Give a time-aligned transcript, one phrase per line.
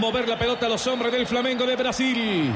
[0.00, 2.50] Mover la pelota a los hombres del Flamengo de Brasil.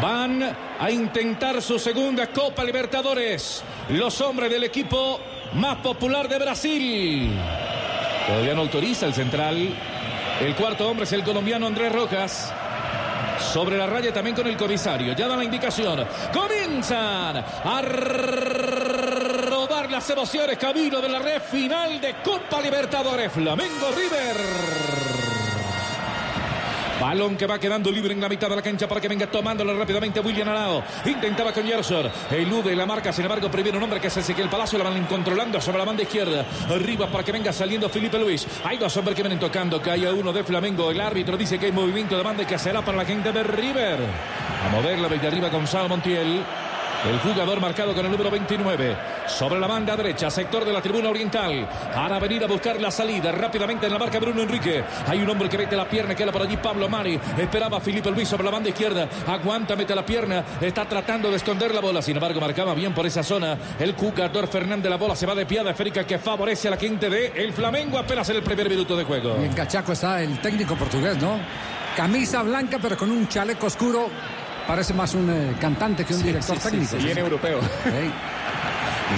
[0.00, 3.64] Van a intentar su segunda Copa Libertadores.
[3.88, 5.20] Los hombres del equipo
[5.54, 7.36] más popular de Brasil.
[8.28, 9.68] Todavía no autoriza el central.
[10.40, 12.54] El cuarto hombre es el colombiano Andrés Rojas.
[13.52, 15.12] Sobre la raya también con el comisario.
[15.16, 16.06] Ya dan la indicación.
[16.32, 17.82] Comienzan a
[19.42, 20.56] rodar las emociones.
[20.56, 23.32] Camino de la red final de Copa Libertadores.
[23.32, 25.05] Flamengo River.
[27.00, 29.76] Balón que va quedando libre en la mitad de la cancha para que venga tomándolo
[29.78, 30.82] rápidamente William Arao.
[31.04, 32.10] Intentaba con Gerson.
[32.30, 34.78] Elude la marca, sin embargo, primero un hombre que es Ezequiel Palacio.
[34.78, 36.46] La van controlando sobre la banda izquierda.
[36.70, 38.46] Arriba para que venga saliendo Felipe Luis.
[38.64, 39.80] Hay dos hombres que vienen tocando.
[39.80, 40.90] Cae uno de Flamengo.
[40.90, 43.42] El árbitro dice que hay movimiento de banda y que será para la gente de
[43.42, 43.98] River.
[44.64, 46.42] A moverla desde arriba Gonzalo Montiel.
[47.08, 48.96] El jugador marcado con el número 29.
[49.28, 51.68] Sobre la banda derecha, sector de la tribuna oriental.
[51.94, 54.82] Para venir a buscar la salida rápidamente en la marca Bruno Enrique.
[55.06, 57.20] Hay un hombre que mete la pierna, queda por allí Pablo Mari.
[57.38, 59.08] Esperaba a Felipe Luis sobre la banda izquierda.
[59.24, 60.42] Aguanta, mete la pierna.
[60.60, 62.02] Está tratando de esconder la bola.
[62.02, 63.56] Sin embargo, marcaba bien por esa zona.
[63.78, 64.90] El jugador Fernández.
[64.90, 67.98] La bola se va de piada esférica que favorece a la quinta de El Flamengo
[67.98, 69.36] apenas en el primer minuto de juego.
[69.36, 71.38] En Cachaco está el técnico portugués, ¿no?
[71.96, 74.10] Camisa blanca, pero con un chaleco oscuro.
[74.66, 76.96] Parece más un eh, cantante que un Sí, director sí, técnico.
[76.98, 77.60] sí, bien europeo.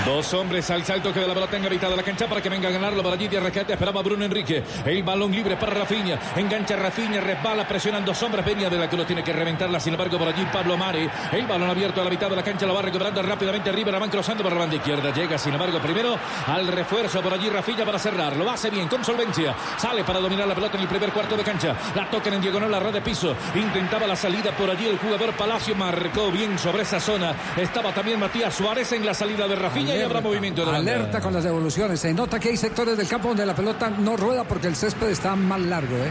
[0.05, 2.49] Dos hombres al salto que de la pelota en mitad de la cancha para que
[2.49, 3.73] venga a ganarlo por allí de Arrascaeta.
[3.73, 4.63] Esperaba Bruno Enrique.
[4.85, 6.19] El balón libre para Rafinha.
[6.37, 8.45] Engancha Rafinha, resbala, presionan dos hombres.
[8.45, 9.81] Venía de la que lo tiene que reventarla.
[9.81, 11.09] Sin embargo, por allí Pablo Mari.
[11.33, 12.67] El balón abierto a la mitad de la cancha.
[12.67, 13.73] Lo va recuperando rápidamente.
[13.73, 15.13] River la van cruzando por la banda izquierda.
[15.13, 18.37] Llega, sin embargo, primero al refuerzo por allí Rafinha para cerrar.
[18.37, 19.55] Lo hace bien, con solvencia.
[19.79, 21.75] Sale para dominar la pelota en el primer cuarto de cancha.
[21.95, 23.35] La tocan en diagonal la red de piso.
[23.55, 25.75] Intentaba la salida por allí el jugador Palacio.
[25.75, 27.35] Marcó bien sobre esa zona.
[27.57, 30.77] Estaba también Matías Suárez en la salida de Rafinha y habrá movimiento de.
[30.77, 32.01] Alerta con las devoluciones.
[32.01, 35.09] Se nota que hay sectores del campo donde la pelota no rueda porque el césped
[35.09, 35.97] está más largo.
[35.97, 36.11] ¿eh?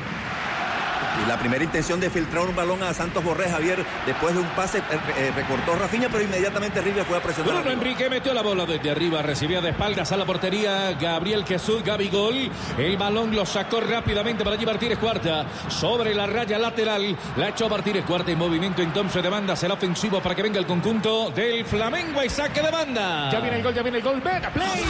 [1.23, 4.47] Y la primera intención de filtrar un balón a Santos Borré, Javier, después de un
[4.50, 4.81] pase, eh,
[5.17, 7.53] eh, recortó Rafinha, pero inmediatamente River fue a presionar.
[7.53, 11.83] Bruno Enrique metió la bola desde arriba, recibía de espaldas a la portería Gabriel Jesús,
[11.83, 12.51] Gaby Gol.
[12.78, 15.45] El balón lo sacó rápidamente para allí Martínez Cuarta.
[15.69, 19.55] Sobre la raya lateral, la echó Martínez Cuarta en movimiento entonces de banda.
[19.55, 23.31] Será ofensivo para que venga el conjunto del Flamengo y saque de banda.
[23.31, 24.22] Ya viene el gol, ya viene el gol.
[24.22, 24.84] Beta Play.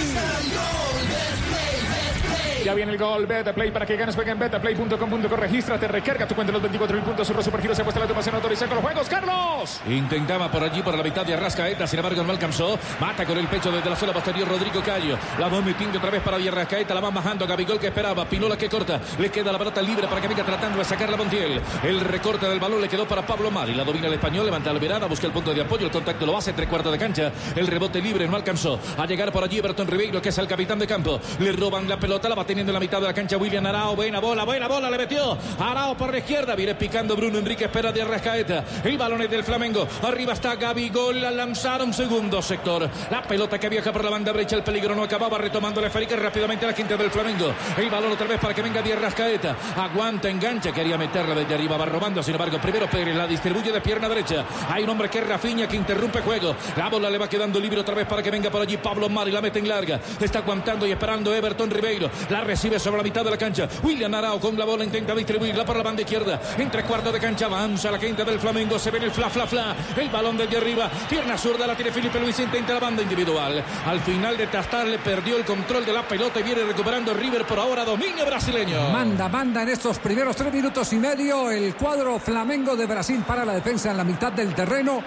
[2.64, 6.36] Ya viene el gol, Beta Play para que ganes, juega en betaplay.com.co, regístrate, recarga tu
[6.36, 8.84] cuenta los 24 mil puntos, Super Supergiro se ha puesto la automación autorizada con los
[8.86, 9.82] juegos, Carlos.
[9.88, 12.78] Intentaba por allí, por la mitad de Arrascaeta, sin embargo no alcanzó.
[13.00, 15.18] Mata con el pecho desde la zona posterior Rodrigo Cayo.
[15.40, 18.26] La va metiendo otra vez para Arrascaeta, la va bajando Gabigol que esperaba.
[18.26, 21.18] Pinola que corta, le queda la pelota libre para que venga tratando de sacar la
[21.18, 21.62] Montiel.
[21.84, 23.74] El recorte del balón le quedó para Pablo Mari.
[23.74, 25.86] La domina el español, levanta la verada, busca el punto de apoyo.
[25.86, 27.32] El contacto lo hace entre cuartos de cancha.
[27.56, 28.80] El rebote libre no alcanzó.
[28.98, 31.20] A llegar por allí Everton Ribeiro, que es el capitán de campo.
[31.40, 33.96] Le roban la pelota, la teniendo en la mitad de la cancha William Arao.
[33.96, 35.38] Buena bola, buena bola, le metió.
[35.60, 38.64] Arao por la izquierda, viene picando Bruno Enrique, espera de Arrascaeta.
[38.84, 39.88] El balón es del Flamengo.
[40.02, 42.90] Arriba está Gabigol, la lanzaron segundo sector.
[43.12, 46.16] La pelota que viaja por la banda derecha, el peligro no acababa, retomando la esférica
[46.16, 47.54] rápidamente a la quinta del Flamengo.
[47.78, 49.56] El balón otra vez para que venga Díaz Rascaeta.
[49.76, 52.24] Aguanta, engancha, quería meterla desde arriba, va robando.
[52.24, 54.46] Sin embargo, primero Pérez la distribuye de pierna derecha.
[54.70, 56.56] Hay un hombre que es Rafinha que interrumpe juego.
[56.78, 59.32] La bola le va quedando libre otra vez para que venga por allí Pablo Mari,
[59.32, 60.00] la mete en larga.
[60.20, 62.10] Está aguantando y esperando Everton Ribeiro.
[62.30, 63.68] La recibe sobre la mitad de la cancha.
[63.84, 66.40] William Arao con la bola intenta distribuirla por la banda izquierda.
[66.58, 68.80] Entre cuartos de cancha avanza la quinta del Flamengo.
[68.80, 69.76] Se ve el fla, fla, fla.
[69.96, 70.90] El balón desde arriba.
[71.10, 72.40] Pierna zurda la tiene Felipe Luis.
[72.40, 73.64] Intenta la banda individual.
[73.86, 77.46] Al final de Tastar le perdió el control de la pelota y viene recuperando River
[77.46, 77.86] por ahora.
[77.86, 78.90] Dominio brasileño.
[78.90, 83.46] Manda, manda en estos primeros tres minutos y medio el cuadro Flamengo de Brasil para
[83.46, 85.04] la defensa en la mitad del terreno.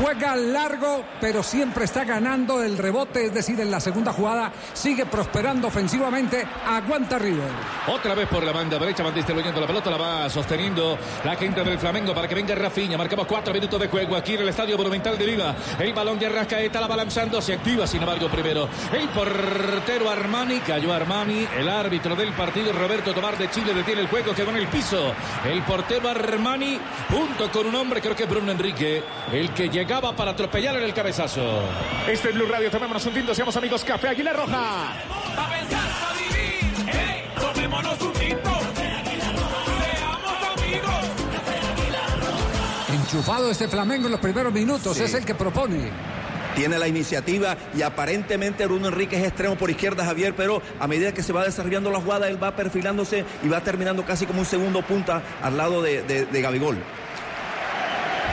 [0.00, 5.06] Juega largo, pero siempre está ganando el rebote, es decir, en la segunda jugada sigue
[5.06, 6.46] prosperando ofensivamente.
[6.66, 7.48] Aguanta River.
[7.88, 11.64] Otra vez por la banda derecha, van distribuyendo la pelota, la va sosteniendo la quinta
[11.64, 12.96] del Flamengo para que venga Rafinha.
[12.96, 15.56] Marcamos cuatro minutos de juego aquí en el Estadio Monumental de Viva.
[15.78, 18.68] El balón de Arrascaeta la va lanzando, se activa sin embargo primero.
[18.92, 24.08] El portero Armani, cayó Armani, el árbitro del partido Roberto Tomar de Chile detiene el
[24.08, 25.12] juego, quedó en el piso.
[25.44, 26.78] El portero Armani,
[27.10, 29.02] junto con un hombre, creo que Bruno Enrique,
[29.32, 31.40] el que llegaba para atropellar en el cabezazo.
[32.06, 34.92] Este es Blue Radio, tomémonos un tinto, seamos amigos, Café Aguilar Roja.
[35.34, 38.50] Pa' pensar, pa' vivir, hey, tomémonos un tinto.
[38.74, 40.94] Seamos amigos.
[42.92, 45.04] enchufado este Flamengo en los primeros minutos, Sí.
[45.04, 45.90] es el que propone.
[46.54, 51.14] tiene la iniciativa y aparentemente Bruno Enrique es extremo por izquierda, Javier, pero a medida
[51.14, 54.44] que se va desarrollando la jugada, él va perfilándose y va terminando casi como un
[54.46, 56.76] segundo punta al lado de, de, de Gabigol.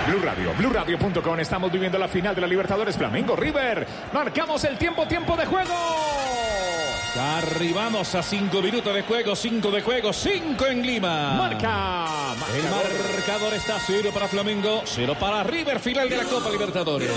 [0.07, 1.39] Blue Radio, BlueRadio.com.
[1.39, 3.87] Estamos viviendo la final de la Libertadores Flamengo River.
[4.13, 6.74] Marcamos el tiempo, tiempo de juego.
[7.17, 11.35] Arribamos a cinco minutos de juego, cinco de juego, cinco en Lima.
[11.37, 12.07] Marca.
[12.53, 17.09] El marcador está cero para Flamengo, cero para River, final de la Copa Libertadores.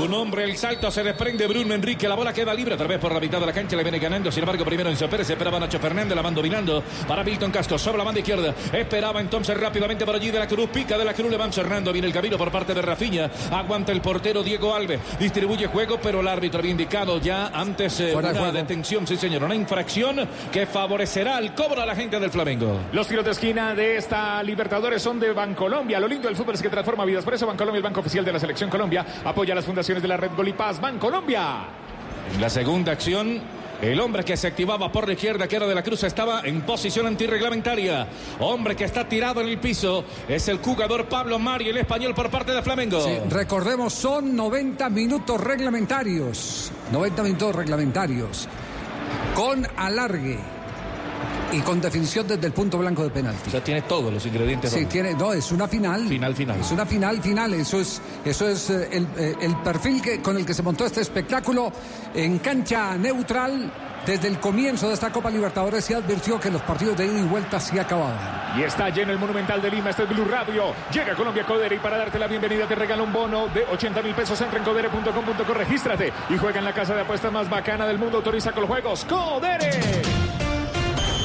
[0.00, 3.12] Un hombre, el salto se desprende Bruno Enrique, la bola queda libre otra vez por
[3.12, 5.78] la mitad de la cancha, le viene ganando, sin embargo primero Enzo Pérez, esperaba Nacho
[5.78, 10.14] Fernández, la van dominando para Milton Casco, sobre la banda izquierda, esperaba entonces rápidamente por
[10.14, 12.50] allí de la Cruz, pica de la Cruz, le van cerrando, viene el camino por
[12.50, 17.18] parte de Rafiña, aguanta el portero Diego Alves, distribuye juego, pero el árbitro había indicado
[17.18, 18.32] ya antes eh, una
[18.84, 22.80] sí señor, una infracción que favorecerá al cobro a la gente del Flamengo.
[22.92, 26.00] Los tiros de esquina de esta Libertadores son de Bancolombia.
[26.00, 27.24] Lo lindo del fútbol es que transforma vidas.
[27.24, 30.16] Por eso Bancolombia, el banco oficial de la Selección Colombia, apoya las fundaciones de la
[30.16, 30.80] Red Gol y Paz.
[30.80, 31.64] Bancolombia.
[32.34, 33.40] En la segunda acción,
[33.80, 36.62] el hombre que se activaba por la izquierda, que era de la Cruz, estaba en
[36.62, 38.08] posición antirreglamentaria.
[38.40, 42.28] Hombre que está tirado en el piso es el jugador Pablo Mari, el español por
[42.28, 43.00] parte de Flamengo.
[43.00, 46.72] Sí, recordemos, son 90 minutos reglamentarios.
[46.92, 48.48] 90 minutos reglamentarios.
[49.34, 50.38] Con alargue
[51.52, 53.48] y con definición desde el punto blanco de penalti.
[53.48, 54.70] O sea, tiene todos los ingredientes.
[54.70, 56.06] Sí, tiene, no, es una final.
[56.06, 56.60] Final, final.
[56.60, 57.54] Es una final, final.
[57.54, 60.84] Eso es, eso es eh, el, eh, el perfil que, con el que se montó
[60.84, 61.72] este espectáculo
[62.14, 63.72] en cancha neutral.
[64.08, 67.24] Desde el comienzo de esta Copa Libertadores se advirtió que los partidos de ida y
[67.24, 68.16] vuelta se acababan.
[68.58, 69.90] Y está lleno el Monumental de Lima.
[69.90, 70.72] Este es Blue Radio.
[70.90, 74.14] Llega Colombia Codere y para darte la bienvenida te regala un bono de 80 mil
[74.14, 74.40] pesos.
[74.40, 78.16] Entra en codere.com.co, regístrate y juega en la casa de apuestas más bacana del mundo.
[78.16, 79.04] Autoriza con los juegos.
[79.04, 80.37] Codere.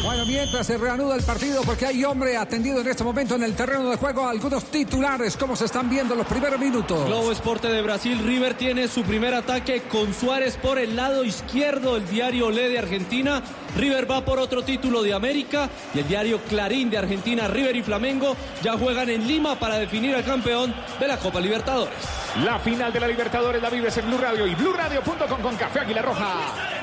[0.04, 3.56] Bueno, mientras se reanuda el partido, porque hay hombre atendido en este momento en el
[3.56, 7.08] terreno de juego, algunos titulares, cómo se están viendo los primeros minutos.
[7.08, 11.96] Globo Esporte de Brasil, River tiene su primer ataque con Suárez por el lado izquierdo,
[11.96, 13.42] el diario Le de Argentina.
[13.78, 17.82] River va por otro título de América y el diario Clarín de Argentina, River y
[17.82, 21.96] Flamengo ya juegan en Lima para definir al campeón de la Copa Libertadores.
[22.44, 26.02] La final de la Libertadores la vives en Blue Radio y BlueRadio.com con Café Águila
[26.02, 26.74] Roja.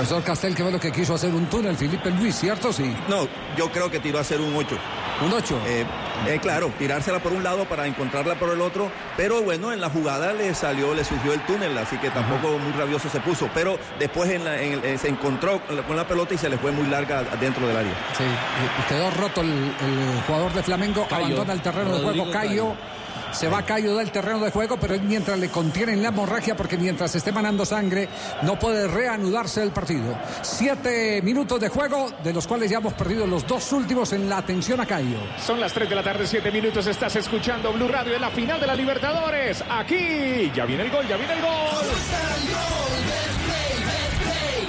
[0.00, 2.72] Profesor Castel, que ve lo que quiso hacer un túnel, Felipe Luis, ¿cierto?
[2.72, 2.96] Sí.
[3.06, 4.74] No, yo creo que tiró a hacer un 8.
[5.26, 5.58] Un 8.
[5.66, 5.84] Eh,
[6.26, 9.90] eh, claro, tirársela por un lado para encontrarla por el otro, pero bueno, en la
[9.90, 13.78] jugada le salió, le surgió el túnel, así que tampoco muy rabioso se puso, pero
[13.98, 16.72] después en la- en el- eh, se encontró con la pelota y se le fue
[16.72, 17.92] muy larga dentro del área.
[18.16, 21.26] Sí, eh, quedó roto el, el jugador de Flamengo, Cayo.
[21.26, 22.72] abandona el terreno de juego, Cayo.
[23.32, 26.76] Se va Cayo del terreno de juego, pero es mientras le contienen la hemorragia, porque
[26.76, 28.08] mientras esté manando sangre,
[28.42, 30.16] no puede reanudarse el partido.
[30.42, 34.38] Siete minutos de juego, de los cuales ya hemos perdido los dos últimos en la
[34.38, 35.18] atención a Cayo.
[35.38, 36.86] Son las 3 de la tarde, 7 minutos.
[36.86, 39.62] Estás escuchando Blue Radio en la final de la Libertadores.
[39.70, 41.50] Aquí ya viene el gol, ya viene el gol.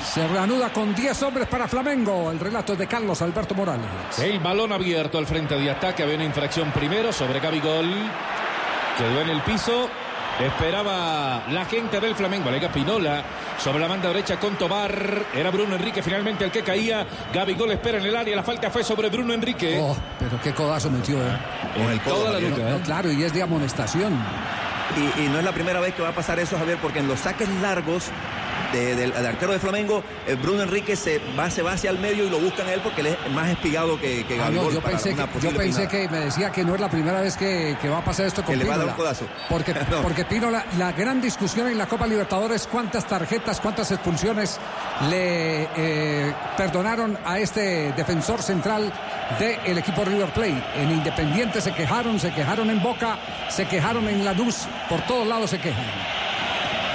[0.03, 2.31] Se reanuda con 10 hombres para Flamengo.
[2.31, 4.19] El relato es de Carlos Alberto Morales.
[4.19, 6.03] El balón abierto al frente de ataque.
[6.03, 7.89] Había una infracción primero sobre Gabigol.
[8.97, 9.89] Quedó en el piso.
[10.39, 12.49] Esperaba la gente del Flamengo.
[12.49, 13.23] Alega Pinola
[13.59, 15.25] sobre la banda derecha con Tobar.
[15.35, 17.05] Era Bruno Enrique finalmente el que caía.
[17.33, 18.35] Gabigol espera en el área.
[18.35, 19.77] La falta fue sobre Bruno Enrique.
[19.81, 21.37] Oh, pero qué codazo metió, ¿eh?
[21.75, 22.51] Con el codo, toda la Javier.
[22.51, 22.81] nuca, No, ¿eh?
[22.83, 24.13] claro, y es de amonestación.
[25.17, 27.07] Y, y no es la primera vez que va a pasar eso, Javier, porque en
[27.07, 28.05] los saques largos
[28.71, 31.99] de- del, del arquero de Flamengo, eh, Bruno Enrique se va, se va hacia el
[31.99, 34.71] medio y lo buscan a él porque él es más espigado que, que Ah, no,
[34.71, 35.89] yo para pensé, que, yo posible pensé pinada.
[35.89, 38.43] que me decía que no es la primera vez que, que va a pasar esto
[38.43, 39.25] con Que le va a dar Pino, un la- codazo.
[39.49, 40.01] Porque, No.
[40.01, 44.59] porque Pino, la, la gran discusión en la Copa Libertadores, cuántas tarjetas, cuántas expulsiones
[45.09, 48.91] le eh, perdonaron a este defensor central
[49.39, 50.63] del equipo River Plate.
[50.75, 53.17] En Independiente se quejaron, se quejaron en Boca,
[53.49, 55.85] se quejaron en Lanús, por todos lados se quejan.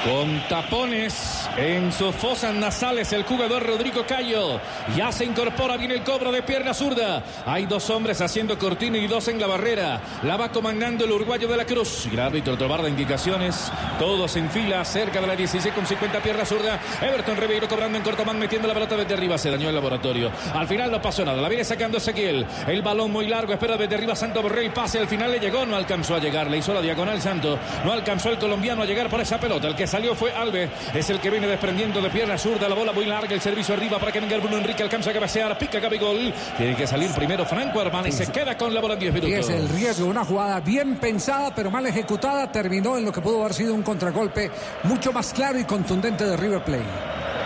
[0.04, 4.60] Con tapones en sus fosas nasales el jugador Rodrigo Cayo.
[4.96, 7.22] Ya se incorpora bien el cobro de pierna zurda.
[7.46, 10.00] Hay dos hombres haciendo cortina y dos en la barrera.
[10.22, 12.06] La va comandando el uruguayo de la Cruz.
[12.10, 13.70] Y el árbitro de indicaciones.
[13.98, 16.78] Todos en fila cerca de la 16 con 50 pierna zurda.
[17.00, 19.38] Everton Ribeiro cobrando en cortomán metiendo la pelota desde arriba.
[19.38, 20.30] Se dañó el laboratorio.
[20.54, 21.40] Al final no pasó nada.
[21.40, 22.46] La viene sacando Ezequiel.
[22.66, 23.52] El balón muy largo.
[23.52, 24.72] Espera desde arriba Santo Borrell.
[24.72, 25.64] Pase al final le llegó.
[25.64, 26.50] No alcanzó a llegar.
[26.50, 27.58] Le hizo la diagonal Santo.
[27.84, 29.68] No alcanzó el colombiano a llegar por esa pelota.
[29.68, 30.70] El que salió fue Alves.
[30.94, 32.68] Es el que viene desprendiendo de pierna zurda.
[32.68, 33.34] La bola muy larga.
[33.34, 34.82] El servicio arriba para que venga Bruno Enrique.
[34.82, 35.56] Alcanza a cabecear.
[35.58, 36.32] Pica Gabigol.
[36.56, 38.12] Tiene que salir primero Franco Armani.
[38.12, 39.48] Se queda con la bola en 10 Y minutos.
[39.50, 43.40] es el riesgo, una jugada bien pensada, pero mal ejecutada, terminó en lo que pudo
[43.40, 44.50] haber sido un contragolpe
[44.84, 46.84] mucho más claro y contundente de River Plate.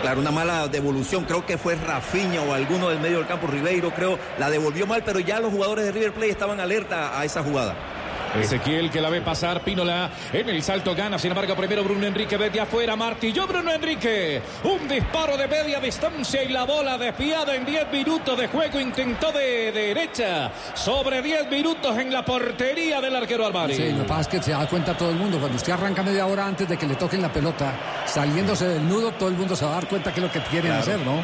[0.01, 3.91] Claro, una mala devolución, creo que fue Rafiña o alguno del medio del campo, Ribeiro
[3.91, 7.43] creo, la devolvió mal, pero ya los jugadores de River Plate estaban alerta a esa
[7.43, 7.75] jugada.
[8.39, 12.37] Ezequiel que la ve pasar, Pínola en el salto gana, sin embargo primero Bruno Enrique
[12.37, 17.65] desde afuera, martilló Bruno Enrique, un disparo de media distancia y la bola desviada en
[17.65, 23.45] 10 minutos de juego, intentó de derecha, sobre 10 minutos en la portería del arquero
[23.45, 23.75] Alvari.
[23.75, 26.03] Sí, lo que pasa es que se da cuenta todo el mundo, cuando usted arranca
[26.03, 27.73] media hora antes de que le toquen la pelota,
[28.05, 30.39] saliéndose del nudo, todo el mundo se va a dar cuenta que es lo que
[30.41, 30.81] quieren Claro.
[30.81, 31.23] hacer, ¿no?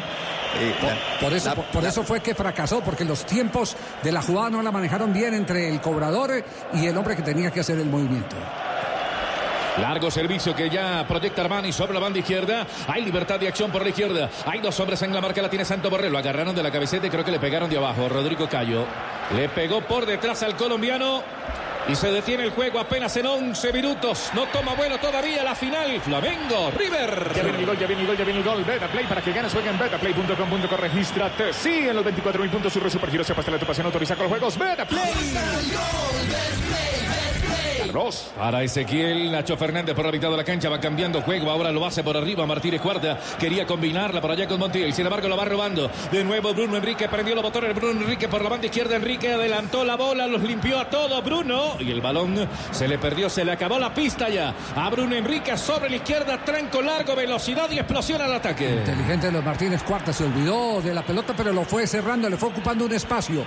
[0.80, 4.12] Por, por eso, la- por, por la- eso fue que fracasó, porque los tiempos de
[4.12, 6.42] la jugada no la manejaron bien entre el cobrador
[6.74, 8.36] y el hombre que tenía que hacer el movimiento.
[9.80, 12.66] Largo servicio que ya proyecta Armani sobre la banda izquierda.
[12.88, 14.28] Hay libertad de acción por la izquierda.
[14.44, 16.10] Hay dos hombres en la marca, la tiene Santo Borrell.
[16.10, 18.08] Lo agarraron de la cabeceta y creo que le pegaron de abajo.
[18.08, 18.84] Rodrigo Cayo
[19.36, 21.22] le pegó por detrás al colombiano.
[21.86, 24.30] Y se detiene el juego apenas en 11 minutos.
[24.34, 26.00] No toma vuelo todavía la final.
[26.00, 27.32] Flamengo, River.
[27.34, 28.64] Ya viene el gol, ya viene el gol, ya viene el gol.
[28.64, 30.76] Betaplay para que ganes, juega en betaplay.com.co.
[30.76, 31.52] Regístrate.
[31.52, 32.72] Sí, en los 24 mil puntos.
[32.72, 33.86] Surre Supergiro se pasa la tu pasión.
[33.86, 34.58] Autoriza con los juegos.
[34.58, 35.12] Betaplay.
[37.78, 38.30] Carlos.
[38.36, 41.50] Para Ezequiel, Nacho Fernández por la mitad de la cancha va cambiando juego.
[41.50, 42.44] Ahora lo hace por arriba.
[42.44, 44.92] Martínez Cuarta quería combinarla por allá con Montiel.
[44.92, 45.90] Sin embargo, lo va robando.
[46.10, 47.74] De nuevo, Bruno Enrique prendió los botones.
[47.74, 48.96] Bruno Enrique por la banda izquierda.
[48.96, 51.22] Enrique adelantó la bola, los limpió a todo.
[51.22, 54.54] Bruno y el balón se le perdió, se le acabó la pista ya.
[54.74, 58.70] A Bruno Enrique sobre la izquierda, tranco largo, velocidad y explosión al ataque.
[58.70, 62.36] Inteligente de los Martínez Cuarta, se olvidó de la pelota, pero lo fue cerrando, le
[62.36, 63.44] fue ocupando un espacio.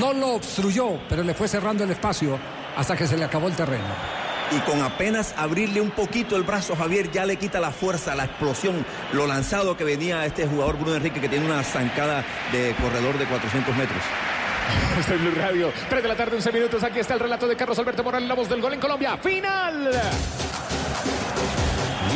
[0.00, 2.38] No lo obstruyó, pero le fue cerrando el espacio
[2.76, 3.84] hasta que se le acabó el terreno.
[4.50, 8.14] Y con apenas abrirle un poquito el brazo a Javier, ya le quita la fuerza,
[8.14, 12.74] la explosión, lo lanzado que venía este jugador Bruno Enrique, que tiene una zancada de
[12.80, 14.02] corredor de 400 metros.
[14.98, 15.72] Este es Blue Radio.
[15.88, 16.82] 3 de la tarde, 11 minutos.
[16.82, 19.18] Aquí está el relato de Carlos Alberto Morales, la voz del gol en Colombia.
[19.18, 19.90] ¡Final!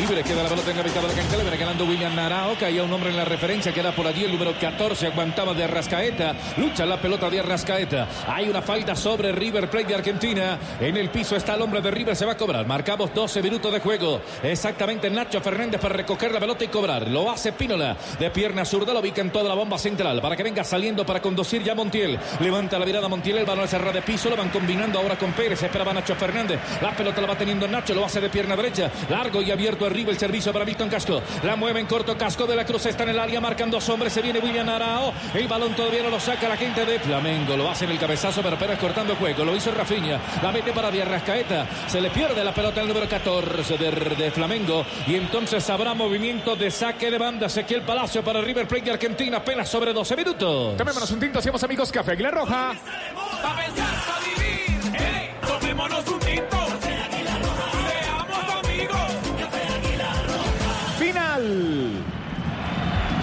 [0.09, 1.37] Libre queda la pelota en la mitad de la cancha.
[1.37, 2.55] Le viene ganando William Narao.
[2.59, 3.71] Caía un hombre en la referencia.
[3.71, 5.05] Queda por allí el número 14.
[5.05, 6.33] Aguantaba de Arrascaeta.
[6.57, 8.07] Lucha la pelota de Arrascaeta.
[8.27, 10.57] Hay una falta sobre River Plate de Argentina.
[10.79, 12.15] En el piso está el hombre de River.
[12.15, 12.65] Se va a cobrar.
[12.65, 14.19] Marcamos 12 minutos de juego.
[14.41, 17.07] Exactamente Nacho Fernández para recoger la pelota y cobrar.
[17.07, 17.95] Lo hace Pínola.
[18.17, 20.21] De pierna zurda lo ubica en toda la bomba central.
[20.21, 22.17] Para que venga saliendo para conducir ya Montiel.
[22.39, 23.37] Levanta la mirada Montiel.
[23.37, 24.27] El balón cerrado de piso.
[24.27, 25.61] Lo van combinando ahora con Pérez.
[25.61, 26.59] Esperaba Nacho Fernández.
[26.81, 27.93] La pelota la va teniendo Nacho.
[27.93, 28.89] Lo hace de pierna derecha.
[29.07, 31.21] Largo y abierto arriba el servicio para Milton Casco.
[31.43, 32.85] La mueve en corto Casco de la Cruz.
[32.85, 33.41] Está en el área.
[33.41, 34.13] Marcan dos hombres.
[34.13, 35.13] Se viene William Arao.
[35.33, 37.57] El balón todavía no lo saca la gente de Flamengo.
[37.57, 39.43] Lo hace en el cabezazo, pero Pérez cortando el juego.
[39.43, 40.19] Lo hizo Rafinha.
[40.41, 41.67] La mete para Diarrascaeta.
[41.87, 44.85] Se le pierde la pelota al número 14 de, de Flamengo.
[45.07, 47.47] Y entonces habrá movimiento de saque de banda.
[47.47, 49.37] Ezequiel Palacio para River Plate de Argentina.
[49.37, 50.77] Apenas sobre 12 minutos.
[50.77, 52.71] Tomémonos un tinto, hacemos amigos Café Aguilar Roja.
[52.71, 55.31] Pensar, vivir.
[55.47, 56.58] Tomémonos un tinto.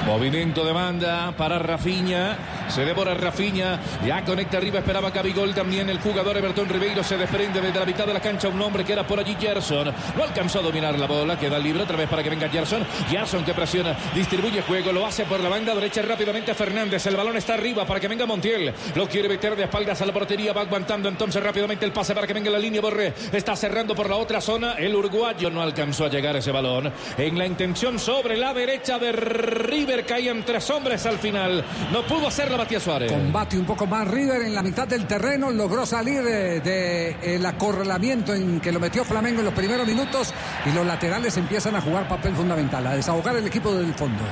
[0.06, 2.55] Movimiento de banda para Rafiña.
[2.68, 3.80] Se devora Rafiña.
[4.04, 4.78] Ya conecta arriba.
[4.78, 5.88] Esperaba Gabigol también.
[5.88, 8.49] El jugador Everton Ribeiro se desprende desde la mitad de la cancha.
[8.49, 9.92] Un hombre que era por allí Gerson.
[10.16, 11.38] No alcanzó a dominar la bola.
[11.38, 12.87] Queda libre otra vez para que venga Gerson.
[13.08, 13.96] Gerson que presiona.
[14.14, 14.92] Distribuye juego.
[14.92, 17.06] Lo hace por la banda derecha rápidamente Fernández.
[17.06, 18.73] El balón está arriba para que venga Montiel.
[18.94, 20.52] Lo quiere meter de espaldas a la portería.
[20.52, 23.14] Va aguantando entonces rápidamente el pase para que venga la línea Borré.
[23.32, 24.75] Está cerrando por la otra zona.
[24.75, 26.92] El uruguayo no alcanzó a llegar ese balón.
[27.18, 31.64] En la intención sobre la derecha de River caían tres hombres al final.
[31.92, 33.10] No pudo hacer Matías Suárez.
[33.10, 37.44] Combate un poco más River en la mitad del terreno, logró salir del de, el
[37.44, 40.32] acorralamiento en que lo metió Flamengo en los primeros minutos
[40.64, 44.22] y los laterales empiezan a jugar papel fundamental, a desahogar el equipo del fondo.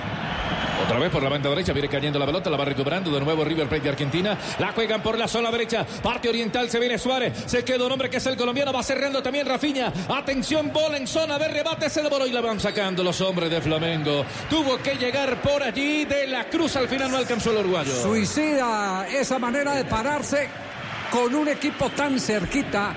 [0.84, 3.42] Otra vez por la banda derecha, viene cayendo la pelota, la va recuperando de nuevo
[3.42, 4.36] River Plate de Argentina.
[4.58, 8.10] La juegan por la zona derecha, parte oriental, se viene Suárez, se queda un hombre
[8.10, 9.90] que es el colombiano, va cerrando también Rafiña.
[10.10, 13.62] Atención, bola en zona de rebate, se devoró y la van sacando los hombres de
[13.62, 14.26] Flamengo.
[14.50, 18.02] Tuvo que llegar por allí de la cruz, al final no alcanzó el uruguayo.
[18.02, 20.50] Suicida esa manera de pararse
[21.10, 22.94] con un equipo tan cerquita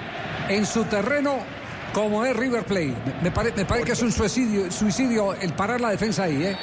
[0.49, 1.56] en su terreno
[1.97, 2.93] como es River Plate.
[3.23, 6.55] Me, pare- me parece que es un suicidio, suicidio el parar la defensa ahí, ¿eh?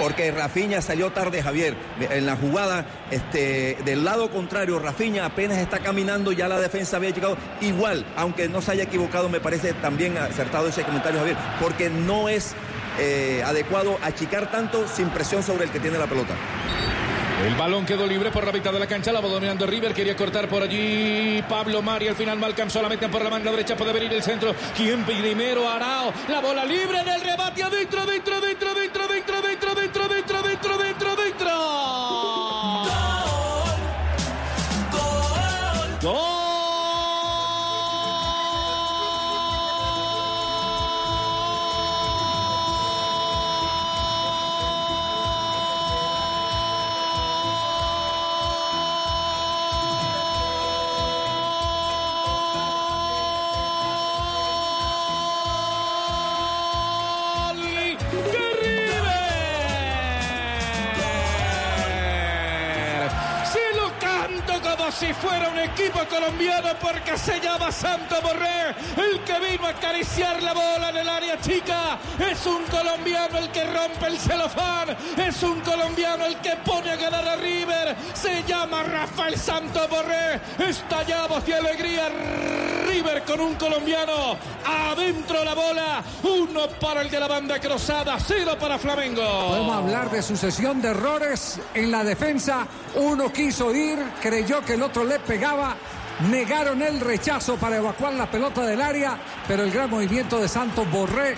[0.00, 1.76] Porque Rafiña salió tarde, Javier.
[2.00, 7.10] En la jugada este, del lado contrario, Rafiña apenas está caminando, ya la defensa había
[7.10, 11.90] llegado igual, aunque no se haya equivocado, me parece también acertado ese comentario, Javier, porque
[11.90, 12.54] no es
[12.98, 16.32] eh, adecuado achicar tanto sin presión sobre el que tiene la pelota.
[17.44, 20.16] El balón quedó libre por la mitad de la cancha, la va dominando River, quería
[20.16, 23.76] cortar por allí Pablo Mari, al final no alcanzó, la meten por la banda derecha,
[23.76, 25.68] puede venir el centro, ¿quién primero?
[25.68, 30.78] Arao, la bola libre del rebate, adentro, dentro, dentro, dentro, dentro, dentro, dentro, dentro, dentro,
[30.78, 31.48] dentro, dentro.
[36.02, 36.37] Gol.
[36.37, 36.37] como
[64.98, 70.42] si fuera un equipo colombiano porque se llama Santo Borré, el que vino a acariciar
[70.42, 71.98] la bola en el área chica.
[72.18, 76.96] Es un colombiano el que rompe el celofán, es un colombiano el que pone a
[76.96, 77.94] ganar a River.
[78.12, 80.40] Se llama Rafael Santo Borré.
[80.58, 82.08] Estallamos de alegría.
[82.98, 84.36] River con un colombiano
[84.66, 86.02] adentro la bola.
[86.24, 89.22] Uno para el de la banda cruzada, cero para Flamengo.
[89.22, 92.66] Podemos hablar de sucesión de errores en la defensa.
[92.96, 95.76] Uno quiso ir, creyó que el otro le pegaba.
[96.28, 100.90] Negaron el rechazo para evacuar la pelota del área, pero el gran movimiento de Santos
[100.90, 101.36] Borré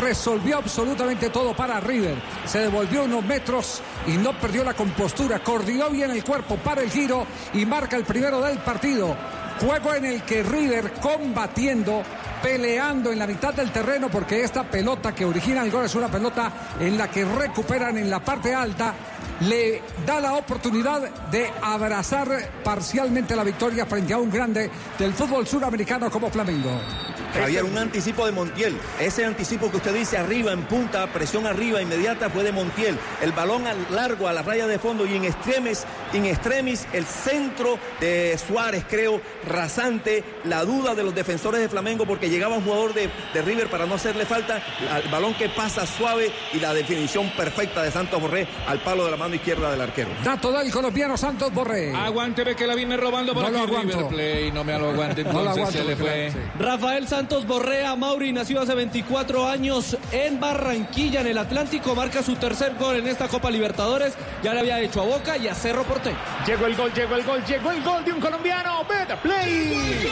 [0.00, 2.14] resolvió absolutamente todo para River.
[2.44, 5.40] Se devolvió unos metros y no perdió la compostura.
[5.40, 9.16] Coordinó bien el cuerpo para el giro y marca el primero del partido.
[9.60, 12.02] Juego en el que River combatiendo,
[12.42, 16.08] peleando en la mitad del terreno porque esta pelota que origina el gol es una
[16.08, 18.94] pelota en la que recuperan en la parte alta
[19.40, 22.28] le da la oportunidad de abrazar
[22.62, 26.70] parcialmente la victoria frente a un grande del fútbol suramericano como Flamengo.
[27.32, 28.76] Javier, un anticipo de Montiel.
[28.98, 32.98] Ese anticipo que usted dice arriba, en punta, presión arriba, inmediata, fue de Montiel.
[33.22, 37.06] El balón al largo, a la raya de fondo y en extremis, en extremis, el
[37.06, 40.24] centro de Suárez, creo, rasante.
[40.44, 43.86] La duda de los defensores de Flamengo porque llegaba un jugador de, de River para
[43.86, 44.62] no hacerle falta.
[45.02, 49.10] El balón que pasa suave y la definición perfecta de Santos Borré al palo de
[49.10, 50.10] la mano izquierda del arquero.
[50.24, 51.94] Dato del colombiano Santos Borré.
[51.94, 53.96] Aguánteme que la viene robando por No lo aquí aguanto.
[53.96, 54.52] River Play.
[54.52, 56.30] No me lo aguante, No lo entonces aguanto, se le fue.
[56.32, 56.38] sí.
[56.58, 61.94] Rafael Santos Borrea Mauri nació hace 24 años en Barranquilla, en el Atlántico.
[61.94, 64.14] Marca su tercer gol en esta Copa Libertadores.
[64.42, 66.16] Ya le había hecho a Boca y a Cerro Porteño.
[66.46, 68.84] Llegó el gol, llegó el gol, llegó el gol de un colombiano.
[68.88, 70.10] Better play.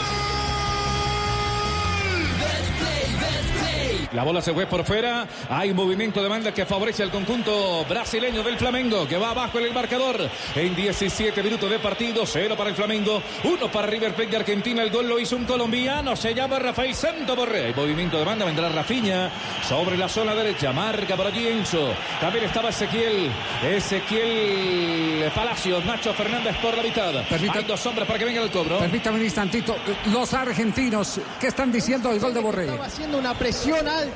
[4.12, 5.26] La bola se fue por fuera.
[5.50, 9.66] Hay movimiento de banda que favorece al conjunto brasileño del Flamengo, que va abajo en
[9.66, 10.28] el marcador.
[10.54, 14.82] En 17 minutos de partido, cero para el Flamengo, uno para River Plate de Argentina.
[14.82, 17.66] El gol lo hizo un colombiano, se llama Rafael Santo Borré.
[17.66, 19.30] Hay movimiento de banda, vendrá Rafiña
[19.68, 20.72] sobre la zona derecha.
[20.72, 21.92] Marca por allí Enzo.
[22.20, 23.30] También estaba Ezequiel.
[23.62, 27.14] Ezequiel Palacios, Nacho Fernández por la mitad.
[27.30, 28.78] Hay dos hombres para que venga el cobro.
[28.78, 29.76] Permítame un instantito.
[30.12, 32.64] Los argentinos, ¿qué están diciendo del gol de Borré?
[32.64, 34.07] Estaba haciendo una presión alta,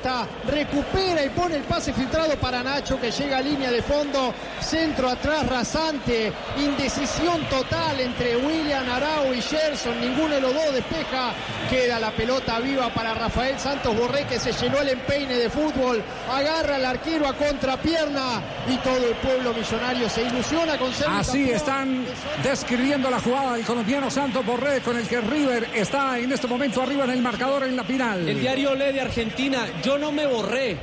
[0.47, 5.09] recupera y pone el pase filtrado para Nacho que llega a línea de fondo, centro
[5.09, 11.33] atrás rasante, indecisión total entre William Arau y Gerson, ninguno de los dos despeja,
[11.69, 16.03] queda la pelota viva para Rafael Santos Borré que se llenó el empeine de fútbol,
[16.31, 21.39] agarra al arquero a contrapierna y todo el pueblo millonario se ilusiona con ser Así
[21.39, 21.55] campeón.
[21.55, 22.05] están
[22.43, 26.81] describiendo la jugada del colombiano Santos Borré con el que River está en este momento
[26.81, 28.27] arriba en el marcador en la final.
[28.27, 30.77] El diario Le de Argentina, yo no me borré,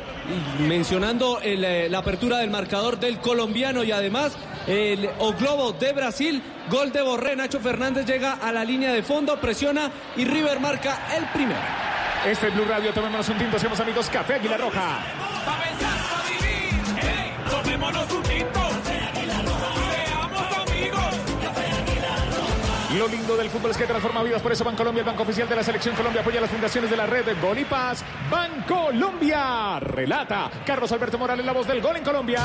[0.61, 5.93] mencionando el, eh, la apertura del marcador del colombiano y además el O Globo de
[5.93, 10.61] Brasil, gol de Borré, Nacho Fernández llega a la línea de fondo, presiona y River
[10.61, 11.61] marca el primero.
[12.27, 14.99] Este es Blue Radio, tomémonos un tinto, seamos amigos, Café Águila Roja.
[23.01, 25.57] Lo lindo del fútbol es que transforma vidas, por eso Bancolombia, el banco oficial de
[25.57, 28.05] la Selección Colombia, apoya las fundaciones de la red Gol y Paz.
[28.31, 32.43] Bancolombia, relata Carlos Alberto Morales, la voz del gol en Colombia.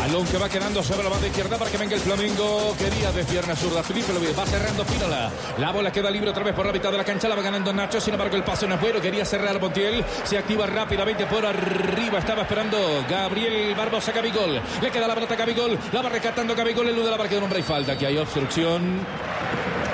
[0.00, 2.74] Balón que va quedando sobre la banda izquierda para que venga el Flamengo.
[2.78, 3.82] Quería de pierna zurda.
[3.82, 5.30] Felipe lo va cerrando Pínola.
[5.58, 7.28] La bola queda libre otra vez por la mitad de la cancha.
[7.28, 8.00] La va ganando Nacho.
[8.00, 9.00] Sin embargo, el pase no es bueno.
[9.00, 10.04] Quería cerrar Montiel.
[10.24, 12.18] Se activa rápidamente por arriba.
[12.18, 14.60] Estaba esperando Gabriel Barbosa Gabigol.
[14.82, 15.78] Le queda la pelota a Gabigol.
[15.92, 16.88] La va rescatando Gabigol.
[16.88, 17.96] Elude la marca de un hombre y falta.
[17.96, 19.00] Que hay obstrucción.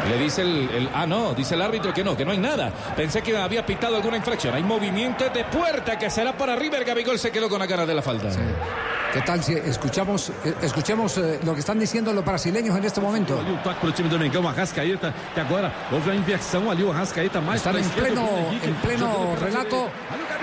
[0.09, 2.71] Le dice el, el- Ah, no, dice el árbitro que no, que no hay nada.
[2.97, 4.53] Pensé que había pitado alguna infracción.
[4.55, 6.85] Hay movimiento de puerta que será para River.
[6.85, 8.29] Gabigol se quedó con la cara de la falta.
[9.13, 12.99] ¿Qué tal si escuchamos, eh, escuchemos eh, lo que están diciendo los brasileños en este
[12.99, 13.39] momento?
[13.39, 16.83] Ali o toque para o time do Mengão, Arrascaeta, que agora houve a inversão ali,
[16.83, 18.27] o Arrascaeta mais Están en pleno,
[18.63, 19.91] en pleno relato,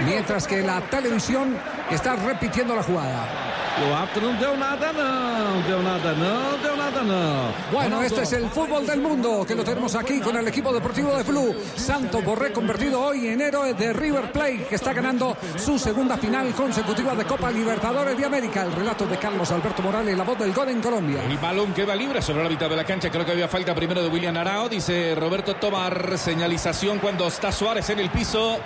[0.06, 1.58] mientras que la televisión
[1.90, 3.49] está repitiendo la jugada.
[3.82, 7.54] O árbitro não deu nada não, deu nada não, deu nada não.
[7.72, 11.16] Bueno, este es el fútbol del mundo que lo tenemos aquí con el equipo deportivo
[11.16, 11.56] de Flu.
[11.76, 16.54] Santo Borré convertido hoy en héroe de River Plate que está ganando su segunda final
[16.54, 18.64] consecutiva de Copa Libertadores de América.
[18.64, 21.24] El relato de Carlos Alberto Morales, la voz del gol en Colombia.
[21.24, 23.10] El balón queda libre sobre la mitad de la cancha.
[23.10, 24.68] Creo que había falta primero de William Arao.
[24.68, 26.18] Dice Roberto Tobar.
[26.18, 28.60] Señalización cuando está Suárez en el piso.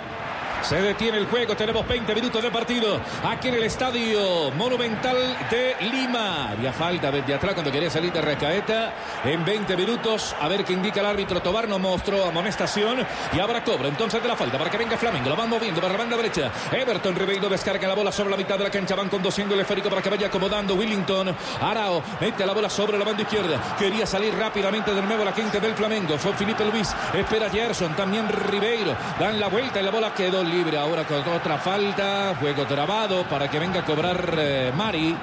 [0.64, 5.76] Se detiene el juego, tenemos 20 minutos de partido aquí en el estadio Monumental de
[5.90, 6.52] Lima.
[6.52, 8.94] Había falta desde atrás cuando quería salir de Recaeta.
[9.24, 13.62] En 20 minutos, a ver qué indica el árbitro Tobar, no mostró amonestación y ahora
[13.62, 15.28] cobra entonces de la falta para que venga Flamengo.
[15.28, 16.50] Lo van moviendo para la banda derecha.
[16.72, 19.90] Everton Ribeiro descarga la bola sobre la mitad de la cancha, van conduciendo el esférico
[19.90, 21.36] para que vaya acomodando Willington.
[21.60, 23.76] Arao mete la bola sobre la banda izquierda.
[23.78, 26.16] Quería salir rápidamente de nuevo la quinta del Flamengo.
[26.16, 28.96] Fue Felipe Luis, espera Gerson, también Ribeiro.
[29.20, 32.34] Dan la vuelta y la bola quedó libre ahora con otra falta.
[32.38, 35.16] Juego trabado para que venga a cobrar eh, Mari.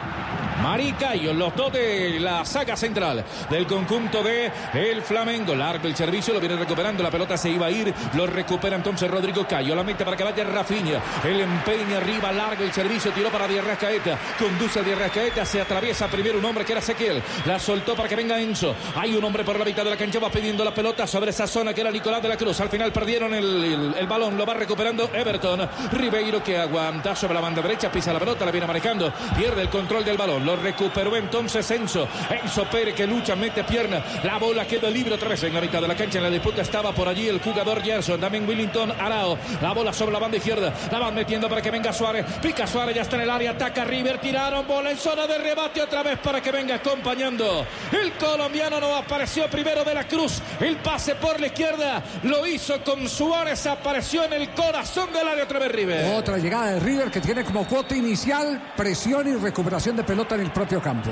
[0.61, 5.55] Mari Cayo, los dos de la saga central del conjunto de el Flamengo.
[5.55, 7.01] Largo el servicio, lo viene recuperando.
[7.01, 7.93] La pelota se iba a ir.
[8.13, 9.73] Lo recupera entonces Rodrigo Cayo.
[9.75, 11.01] La mete para que vaya Rafinha.
[11.23, 13.11] El empeña arriba, largo el servicio.
[13.11, 14.17] Tiró para Díaz Rascaeta.
[14.37, 15.45] Conduce a Díaz Rascaeta.
[15.45, 17.21] Se atraviesa primero un hombre que era Ezequiel.
[17.45, 18.75] La soltó para que venga Enzo.
[18.95, 20.19] Hay un hombre por la mitad de la cancha.
[20.19, 22.59] Va pidiendo la pelota sobre esa zona que era Nicolás de la Cruz.
[22.61, 24.37] Al final perdieron el, el- el balón.
[24.37, 25.67] Lo va recuperando Everton.
[25.93, 27.91] Ribeiro que aguanta sobre la banda derecha.
[27.91, 28.45] Pisa la pelota.
[28.45, 29.11] La viene manejando.
[29.35, 30.50] Pierde el control del balón.
[30.55, 32.07] Recuperó entonces Enzo.
[32.29, 34.03] Enzo Pérez que lucha, mete pierna.
[34.23, 36.17] La bola queda libre otra vez en la mitad de la cancha.
[36.17, 38.19] En la disputa estaba por allí el jugador Gerson.
[38.19, 39.37] También Willington Arao.
[39.61, 40.73] La bola sobre la banda izquierda.
[40.91, 42.25] La van metiendo para que venga Suárez.
[42.41, 43.51] Pica Suárez, ya está en el área.
[43.51, 44.19] Ataca River.
[44.19, 47.65] Tiraron bola en zona de rebate otra vez para que venga acompañando.
[47.91, 50.41] El colombiano no apareció primero de la Cruz.
[50.59, 52.03] El pase por la izquierda.
[52.23, 53.65] Lo hizo con Suárez.
[53.65, 56.15] Apareció en el corazón del área otra vez River.
[56.15, 60.47] Otra llegada de River que tiene como cuota inicial presión y recuperación de pelota en
[60.47, 61.11] el propio campo.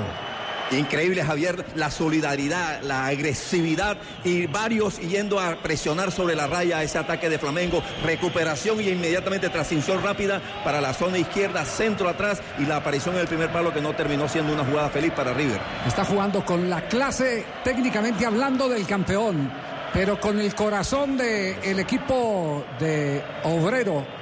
[0.72, 6.98] Increíble, Javier, la solidaridad, la agresividad y varios yendo a presionar sobre la raya ese
[6.98, 7.82] ataque de Flamengo.
[8.04, 13.22] Recuperación y inmediatamente transición rápida para la zona izquierda, centro atrás y la aparición en
[13.22, 15.60] el primer palo que no terminó siendo una jugada feliz para River.
[15.86, 19.50] Está jugando con la clase, técnicamente hablando, del campeón,
[19.92, 24.19] pero con el corazón del equipo de Obrero.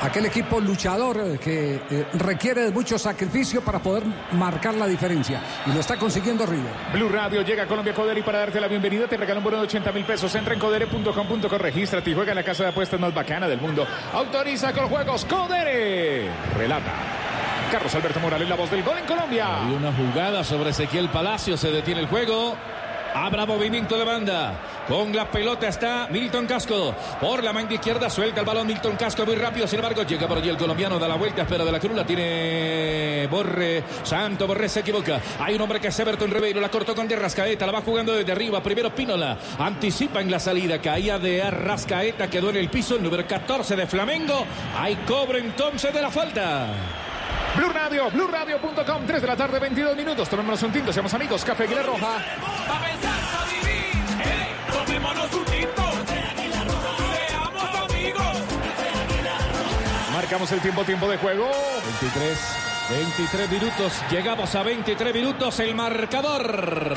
[0.00, 5.40] Aquel equipo luchador eh, que eh, requiere de mucho sacrificio para poder marcar la diferencia.
[5.66, 6.72] Y lo está consiguiendo River.
[6.92, 9.58] Blue Radio llega a Colombia Codere y para darte la bienvenida te regala un bono
[9.58, 10.34] de 80 mil pesos.
[10.34, 13.86] Entra en codere.com.co, regístrate y juega en la casa de apuestas más bacana del mundo.
[14.12, 16.28] Autoriza con juegos Codere.
[16.56, 16.92] Relata.
[17.70, 19.64] Carlos Alberto Morales, la voz del gol en Colombia.
[19.64, 22.54] Hay una jugada sobre Ezequiel Palacio, se detiene el juego.
[23.14, 24.54] Habrá movimiento de banda.
[24.88, 26.94] Con la pelota está Milton Casco.
[27.20, 29.66] Por la manga izquierda suelta el balón Milton Casco muy rápido.
[29.66, 31.94] Sin embargo, llega por allí el colombiano, da la vuelta, espera de la cruz.
[31.94, 33.84] La tiene Borre.
[34.02, 35.20] Santo Borre se equivoca.
[35.38, 36.60] Hay un hombre que es Everton Ribeiro.
[36.60, 37.64] La cortó con de Arrascaeta.
[37.64, 38.62] La va jugando desde arriba.
[38.62, 39.38] Primero Pínola.
[39.58, 40.80] Anticipa en la salida.
[40.80, 42.28] Caía de Arrascaeta.
[42.28, 42.96] Quedó en el piso.
[42.96, 44.44] El número 14 de Flamengo.
[44.76, 46.66] Hay cobro entonces de la falta.
[47.56, 50.28] Blue Radio, BlueRadio.com, 3 de la tarde, 22 minutos.
[50.28, 51.44] Tomémonos un tinto, seamos amigos.
[51.44, 52.18] Café Aguilar Roja.
[55.02, 55.82] Tomémonos un tinto.
[56.06, 58.36] Seamos amigos.
[60.12, 61.50] Marcamos el tiempo, tiempo de juego.
[62.00, 62.38] 23.
[62.90, 66.96] 23 minutos, llegamos a 23 minutos, el marcador.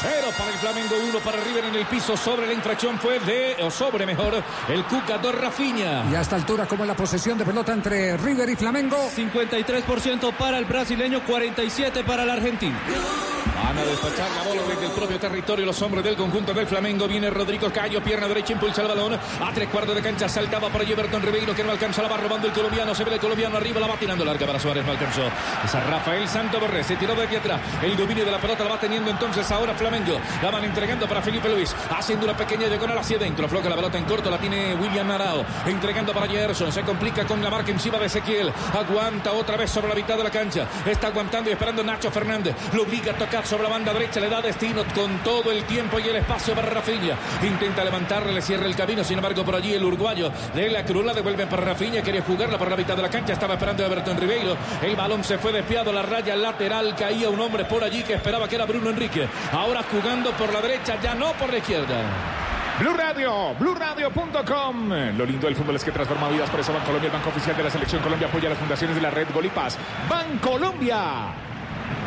[0.00, 2.16] Cero para el Flamengo, uno para River en el piso.
[2.16, 6.04] Sobre la infracción fue de, o sobre mejor, el Cucador Rafinha.
[6.08, 8.96] Y a esta altura, como es la posesión de pelota entre River y Flamengo.
[9.16, 12.78] 53% para el brasileño, 47% para el argentino.
[13.64, 17.08] Van a despachar la bola desde el propio territorio los hombres del conjunto del Flamengo.
[17.08, 19.14] Viene Rodrigo Cayo, pierna derecha, impulsa el balón.
[19.14, 22.46] A tres cuartos de cancha saltaba para Everton Ribeiro que no alcanza, la va robando
[22.46, 22.94] el colombiano.
[22.94, 25.22] Se ve el colombiano arriba, la va tirando larga para Suárez, no alcanzó.
[25.64, 27.60] Esa Rafael Santo Borré se tiró de aquí atrás.
[27.82, 29.87] El dominio de la pelota la va teniendo entonces ahora Flamengo.
[30.42, 33.48] La van entregando para Felipe Luis, haciendo una pequeña diagonal hacia adentro.
[33.48, 35.46] Floca la pelota en corto, la tiene William Arao.
[35.64, 38.52] Entregando para Gerson, se complica con la marca encima de Ezequiel.
[38.74, 40.66] Aguanta otra vez sobre la mitad de la cancha.
[40.84, 42.54] Está aguantando y esperando Nacho Fernández.
[42.74, 45.98] Lo obliga a tocar sobre la banda derecha, le da destino con todo el tiempo
[45.98, 47.16] y el espacio para Rafinha.
[47.42, 49.02] Intenta levantarle, le cierra el camino.
[49.02, 52.02] Sin embargo, por allí el uruguayo de la Cruz la devuelve para Rafinha.
[52.02, 53.32] Quería jugarla por la mitad de la cancha.
[53.32, 54.54] Estaba esperando a Everton Ribeiro.
[54.82, 55.92] El balón se fue desviado.
[55.92, 56.94] La raya lateral.
[56.94, 59.26] Caía un hombre por allí que esperaba que era Bruno Enrique.
[59.52, 62.02] Ahora jugando por la derecha, ya no por la izquierda.
[62.78, 64.88] Blue Radio, BlueRadio.com.
[65.16, 66.48] Lo lindo del fútbol es que transforma vidas.
[66.48, 69.10] Por eso Bancolombia, el banco oficial de la selección Colombia, apoya las fundaciones de la
[69.10, 69.76] red Golipas.
[70.08, 71.02] Bancolombia.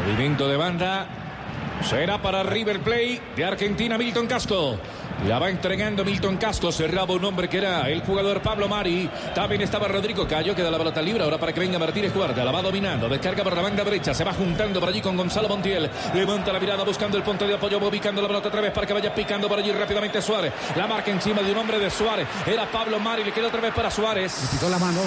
[0.05, 1.07] Movimiento de banda.
[1.83, 4.77] Será para River Play de Argentina, Milton Casco.
[5.27, 6.71] La va entregando Milton Casco.
[6.71, 9.09] Cerraba un hombre que era el jugador Pablo Mari.
[9.35, 11.23] También estaba Rodrigo Cayo, que da la pelota libre.
[11.23, 12.43] Ahora para que venga Martínez Cuarta.
[12.43, 13.07] La va dominando.
[13.07, 14.13] Descarga por la banda derecha.
[14.13, 15.89] Se va juntando por allí con Gonzalo Montiel.
[16.15, 17.77] Levanta la mirada buscando el punto de apoyo.
[17.77, 20.53] Ubicando la pelota otra vez para que vaya picando por allí rápidamente Suárez.
[20.75, 22.27] La marca encima de un hombre de Suárez.
[22.47, 23.23] Era Pablo Mari.
[23.23, 24.41] Le queda otra vez para Suárez.
[24.41, 25.01] Le quitó la mano.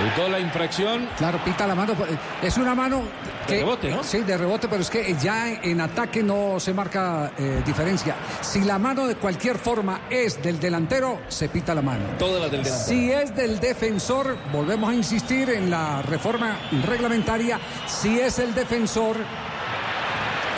[0.00, 1.08] Evitó la infracción.
[1.16, 1.94] Claro, pita la mano.
[2.42, 3.02] Es una mano
[3.46, 3.54] que.
[3.54, 4.02] De rebote, ¿no?
[4.02, 8.16] Sí, de rebote, pero es que ya en ataque no se marca eh, diferencia.
[8.40, 12.04] Si la mano de cualquier forma es del delantero, se pita la mano.
[12.18, 12.88] Todas las del delantero.
[12.88, 17.58] Si es del defensor, volvemos a insistir en la reforma reglamentaria.
[17.86, 19.16] Si es el defensor.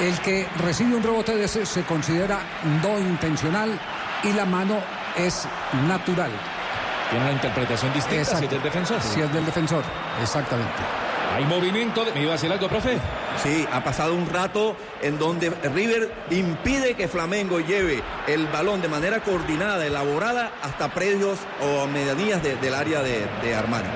[0.00, 2.40] El que recibe un rebote de ese se considera
[2.82, 3.80] no intencional
[4.24, 4.76] y la mano
[5.16, 5.48] es
[5.88, 6.30] natural.
[7.10, 9.00] Tiene una interpretación distinta si es del defensor.
[9.00, 9.84] Si es del defensor,
[10.20, 11.05] exactamente.
[11.36, 12.02] Hay movimiento.
[12.02, 12.12] De...
[12.12, 12.96] ¿Me iba a decir algo, profe?
[13.42, 18.88] Sí, ha pasado un rato en donde River impide que Flamengo lleve el balón de
[18.88, 23.88] manera coordinada, elaborada, hasta predios o medianías de, del área de, de Armani.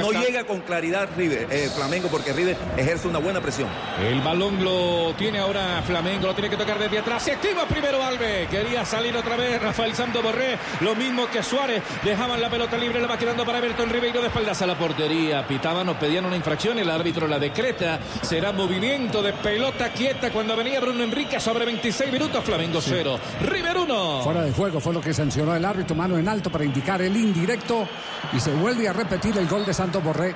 [0.00, 3.68] No, llega con claridad River, eh, Flamengo porque River ejerce una buena presión.
[4.00, 7.24] El balón lo tiene ahora Flamengo, lo tiene que tocar desde atrás.
[7.24, 8.48] Se activa primero Alves.
[8.48, 10.56] Quería salir otra vez Rafael Santo Borré.
[10.80, 11.82] Lo mismo que Suárez.
[12.04, 15.44] Dejaban la pelota libre, la va quedando para Everton Ribeiro de espaldas a la portería.
[15.48, 16.75] Pitaban o pedían una infracción.
[16.78, 17.98] El árbitro la decreta.
[18.22, 22.44] Será movimiento de pelota quieta cuando venía Bruno Enrique sobre 26 minutos.
[22.44, 23.18] Flamengo 0.
[23.42, 24.20] River 1.
[24.22, 25.96] Fuera de juego fue lo que sancionó el árbitro.
[25.96, 27.88] Mano en alto para indicar el indirecto.
[28.32, 30.34] Y se vuelve a repetir el gol de Santos Borré.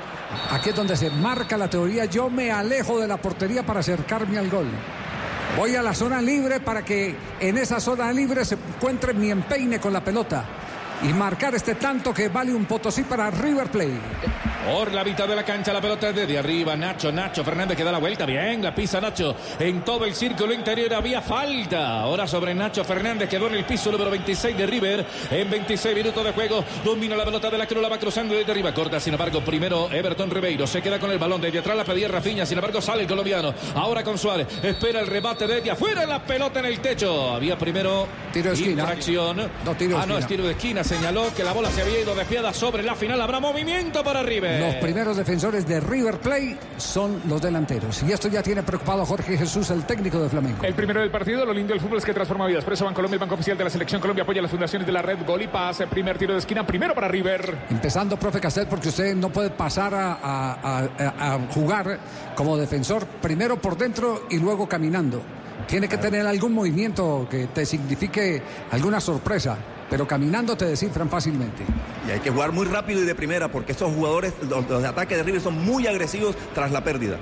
[0.50, 2.06] Aquí es donde se marca la teoría.
[2.06, 4.66] Yo me alejo de la portería para acercarme al gol.
[5.56, 9.80] Voy a la zona libre para que en esa zona libre se encuentre mi empeine
[9.80, 10.44] con la pelota
[11.02, 14.00] y marcar este tanto que vale un potosí para River Plate.
[14.66, 16.76] Por la mitad de la cancha la pelota desde arriba.
[16.76, 18.26] Nacho, Nacho Fernández que da la vuelta.
[18.26, 19.34] Bien, la pisa Nacho.
[19.58, 22.00] En todo el círculo interior había falta.
[22.00, 25.06] Ahora sobre Nacho Fernández quedó en el piso número 26 de River.
[25.30, 27.82] En 26 minutos de juego domina la pelota de la Cruz.
[27.82, 28.74] La va cruzando desde arriba.
[28.74, 30.66] Corta, sin embargo, primero Everton Ribeiro.
[30.66, 31.40] Se queda con el balón.
[31.40, 32.44] Desde atrás la pedía Rafiña.
[32.44, 33.54] Sin embargo, sale el colombiano.
[33.74, 34.46] Ahora con Suárez.
[34.62, 36.04] Espera el rebate desde afuera.
[36.04, 37.34] La pelota en el techo.
[37.34, 38.82] Había primero tiro de esquina.
[38.82, 39.50] infracción.
[39.64, 40.18] No, tiro de ah, no, esquina.
[40.18, 40.84] es tiro de esquina.
[40.90, 43.20] Señaló que la bola se había ido desviada sobre la final.
[43.20, 44.60] Habrá movimiento para River.
[44.60, 48.02] Los primeros defensores de River Plate son los delanteros.
[48.02, 50.64] Y esto ya tiene preocupado a Jorge Jesús, el técnico de Flamengo.
[50.64, 52.64] El primero del partido, lo lindo del fútbol es que transforma vidas.
[52.64, 55.00] Por eso Bancolombia, el banco oficial de la selección Colombia, apoya las fundaciones de la
[55.00, 55.78] red Gol y Paz.
[55.88, 57.56] Primer tiro de esquina, primero para River.
[57.70, 62.00] Empezando, profe Castel, porque usted no puede pasar a, a- a- a jugar
[62.34, 65.22] como defensor primero por dentro y luego caminando.
[65.68, 69.56] Tiene que tener algún movimiento que te signifique alguna sorpresa,
[69.90, 71.64] pero caminando te descifran fácilmente.
[72.06, 75.16] Y hay que jugar muy rápido y de primera porque estos jugadores, los, de ataque
[75.16, 77.18] de River son muy agresivos tras la pérdida.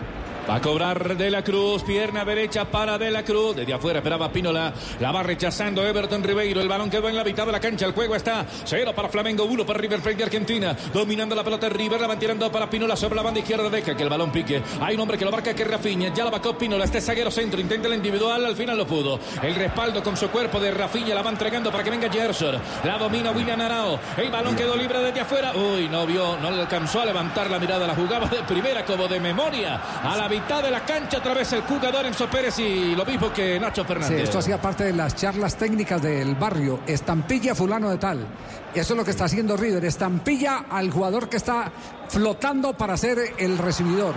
[0.48, 3.54] Va a cobrar De la Cruz, pierna derecha para De la Cruz.
[3.54, 4.72] Desde afuera esperaba Pinola.
[4.98, 6.62] La va rechazando Everton Ribeiro.
[6.62, 7.84] El balón quedó en la mitad de la cancha.
[7.84, 10.74] El juego está cero para Flamengo, uno para River Plate de Argentina.
[10.94, 13.68] Dominando la pelota River, la van tirando para Pinola sobre la banda izquierda.
[13.68, 14.62] Deja que el balón pique.
[14.80, 16.14] Hay un hombre que lo marca que es Rafinha.
[16.14, 16.86] Ya la vacó Pinola.
[16.86, 17.60] Este zaguero centro.
[17.60, 18.46] Intenta el individual.
[18.46, 19.20] Al final lo pudo.
[19.42, 21.14] El respaldo con su cuerpo de Rafinha.
[21.14, 22.56] La va entregando para que venga Gerson.
[22.84, 24.00] La domina William Arao.
[24.16, 25.52] El balón quedó libre desde afuera.
[25.54, 27.86] Uy, no vio, no le alcanzó a levantar la mirada.
[27.86, 29.78] La jugaba de primera como de memoria.
[30.02, 33.32] A la mitad de la cancha otra vez el jugador Enzo Pérez y lo mismo
[33.32, 34.22] que Nacho Sí, Fernández.
[34.22, 36.80] esto hacía parte de las charlas técnicas del barrio.
[36.86, 38.26] Estampilla fulano de tal.
[38.74, 39.84] Eso es lo que está haciendo River.
[39.84, 41.72] Estampilla al jugador que está
[42.08, 44.14] flotando para ser el recibidor.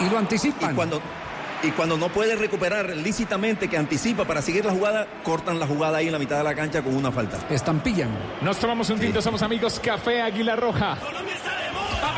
[0.00, 0.72] Y lo anticipan.
[0.72, 1.00] Y cuando,
[1.62, 5.98] y cuando no puede recuperar lícitamente, que anticipa para seguir la jugada, cortan la jugada
[5.98, 7.38] ahí en la mitad de la cancha con una falta.
[7.50, 8.10] Estampillan.
[8.42, 10.96] Nos tomamos un tinto, somos amigos Café Águila Roja.
[12.00, 12.14] Pa'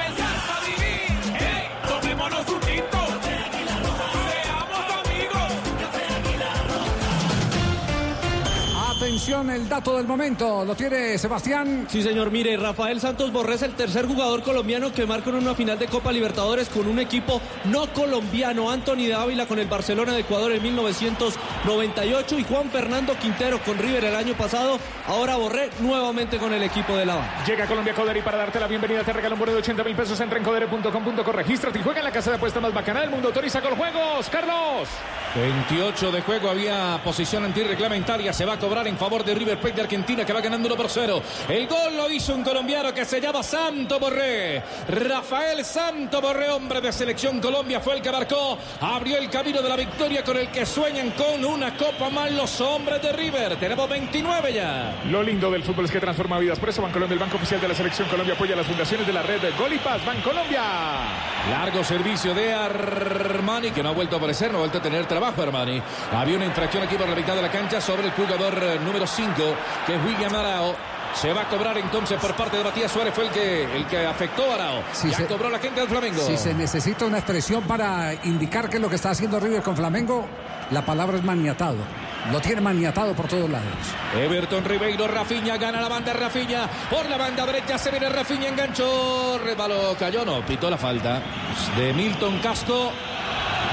[9.11, 10.65] Atención, el dato del momento.
[10.65, 11.89] Lo tiene Sebastián.
[11.91, 12.31] Sí, señor.
[12.31, 15.89] Mire, Rafael Santos Borré es el tercer jugador colombiano que marca en una final de
[15.89, 18.71] Copa Libertadores con un equipo no colombiano.
[18.71, 24.05] Anthony Dávila con el Barcelona de Ecuador en 1998 y Juan Fernando Quintero con River
[24.05, 24.79] el año pasado.
[25.09, 27.43] Ahora Borré nuevamente con el equipo de la.
[27.45, 29.97] Llega Colombia Codere y para darte la bienvenida te regala un bono de 80 mil
[29.97, 30.21] pesos.
[30.21, 33.27] Entra en codere.com.co, regístrate y juega en la casa de apuestas más bacana del mundo.
[33.27, 34.89] Autoriza con juegos, Carlos.
[35.35, 39.77] 28 de juego, había posición antirreglamentaria, se va a cobrar en favor de River Plate
[39.77, 41.23] de Argentina que va ganando 1 por 0.
[41.49, 44.61] El gol lo hizo un colombiano que se llama Santo Borré.
[44.89, 49.69] Rafael Santo Borré, hombre de selección Colombia, fue el que marcó, abrió el camino de
[49.69, 53.55] la victoria con el que sueñan con una copa más los hombres de River.
[53.61, 55.01] Tenemos 29 ya.
[55.11, 56.59] Lo lindo del fútbol es que transforma vidas.
[56.59, 59.23] Por eso Bancolombia, el banco oficial de la selección Colombia, apoya las fundaciones de la
[59.23, 60.05] red Gol y Paz.
[60.05, 60.63] Bancolombia.
[61.51, 65.07] Largo servicio de Armani, que no ha vuelto a aparecer, no ha vuelto a tener
[65.07, 65.83] trabajo Armani.
[66.13, 69.07] Había una infracción aquí por la mitad de la cancha sobre el jugador eh, número
[69.07, 69.33] 5,
[69.87, 70.75] que es William Arao.
[71.15, 74.07] Se va a cobrar entonces por parte de Matías Suárez, fue el que, el que
[74.07, 74.83] afectó a Arao.
[74.93, 76.21] Si ya se- cobró la gente del Flamengo.
[76.21, 80.25] Si se necesita una expresión para indicar que lo que está haciendo River con Flamengo,
[80.71, 81.79] la palabra es maniatado.
[82.31, 83.67] Lo tiene maniatado por todos lados.
[84.15, 86.69] Everton Ribeiro, Rafinha, gana la banda Rafinha.
[86.91, 91.21] Por la banda derecha se viene Rafinha, enganchó, rebaló, cayó, no, pitó la falta
[91.77, 92.93] de Milton Casco.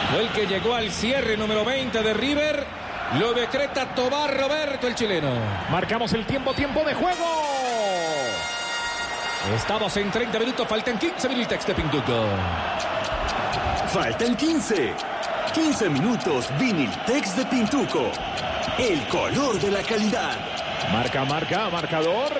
[0.09, 2.65] Fue el que llegó al cierre número 20 de River.
[3.19, 5.29] Lo decreta Tobar Roberto, el chileno.
[5.69, 7.25] Marcamos el tiempo, tiempo de juego.
[9.55, 12.25] Estamos en 30 minutos, faltan 15 minutos de Pintuco.
[13.89, 14.93] Faltan 15.
[15.53, 18.11] 15 minutos, Viniltex de Pintuco.
[18.77, 20.37] El color de la calidad.
[20.91, 22.31] Marca, marca, marcador.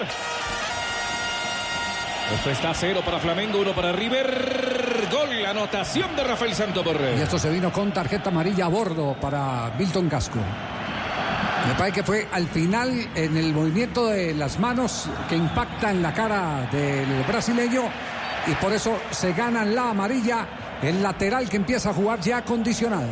[2.35, 4.76] Esto está cero para Flamengo, uno para River.
[5.17, 7.15] Gol, la anotación de Rafael Santo Borré.
[7.17, 10.39] Y esto se vino con tarjeta amarilla a bordo para Milton Casco.
[11.67, 16.01] Me parece que fue al final en el movimiento de las manos que impacta en
[16.01, 17.83] la cara del brasileño
[18.47, 20.47] y por eso se gana la amarilla
[20.81, 23.07] el lateral que empieza a jugar ya condicionado.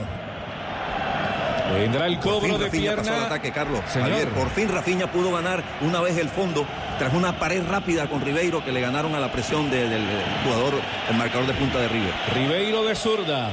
[1.74, 3.26] Vendrá el Por fin cobro de Rafinha pasó al pierna.
[3.26, 3.80] ataque, Carlos.
[3.92, 4.10] Señor.
[4.10, 6.66] Javier, por fin Rafinha pudo ganar una vez el fondo
[6.98, 10.04] tras una pared rápida con Ribeiro que le ganaron a la presión de- del
[10.44, 10.74] jugador,
[11.10, 12.14] el marcador de punta de River.
[12.34, 13.50] Ribeiro de zurda.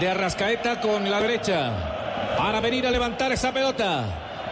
[0.00, 1.70] De Arrascaeta con la derecha.
[2.38, 4.04] Para venir a levantar esa pelota.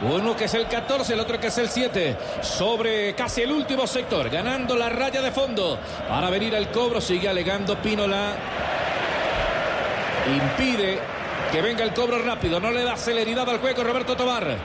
[0.03, 2.17] Uno que es el 14, el otro que es el 7.
[2.43, 4.29] Sobre casi el último sector.
[4.29, 5.79] Ganando la raya de fondo.
[6.09, 7.01] Para venir al cobro.
[7.01, 8.33] Sigue alegando Pínola.
[10.27, 10.99] Impide
[11.53, 12.59] que venga el cobro rápido.
[12.61, 14.57] No le da celeridad al juego Roberto Tobar.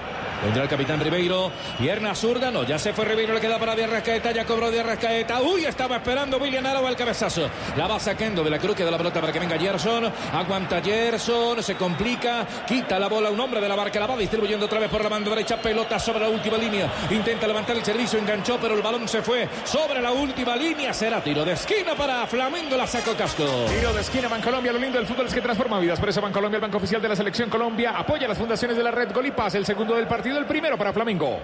[0.44, 1.52] Vendrá el capitán Ribeiro.
[1.78, 2.50] Pierna zurda.
[2.52, 3.34] No, ya se fue Ribeiro.
[3.34, 4.32] Le queda para Díaz Rascaeta.
[4.32, 5.42] Ya cobró Díaz Rascaeta.
[5.42, 7.50] Uy, estaba esperando William Arau al cabezazo.
[7.78, 8.76] La va sacando de la cruz.
[8.76, 10.12] Queda la pelota para que venga Gerson.
[10.34, 11.62] Aguanta Gerson.
[11.62, 12.46] Se complica.
[12.68, 14.00] Quita la bola un hombre de la barca.
[14.00, 15.58] La va distribuyendo otra vez por la mano derecha.
[15.58, 16.92] Pelota sobre la última línea.
[17.10, 18.18] Intenta levantar el servicio.
[18.18, 20.94] Enganchó, pero el balón se fue sobre la última línea.
[20.94, 22.76] Será tiro de esquina para Flamengo.
[22.78, 23.46] La sacó Casco.
[23.70, 24.74] Tiro de esquina, Bancolombia.
[24.74, 26.00] Lo lindo del fútbol es que transforma vidas.
[26.00, 28.92] Por eso Bancolombia, el banco oficial de la selección Colombia, apoya las fundaciones de la
[28.92, 29.56] red Gol y Paz.
[29.56, 31.40] El segundo del partido, el primero para Flamengo.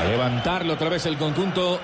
[0.00, 1.80] A levantarlo otra vez el conjunto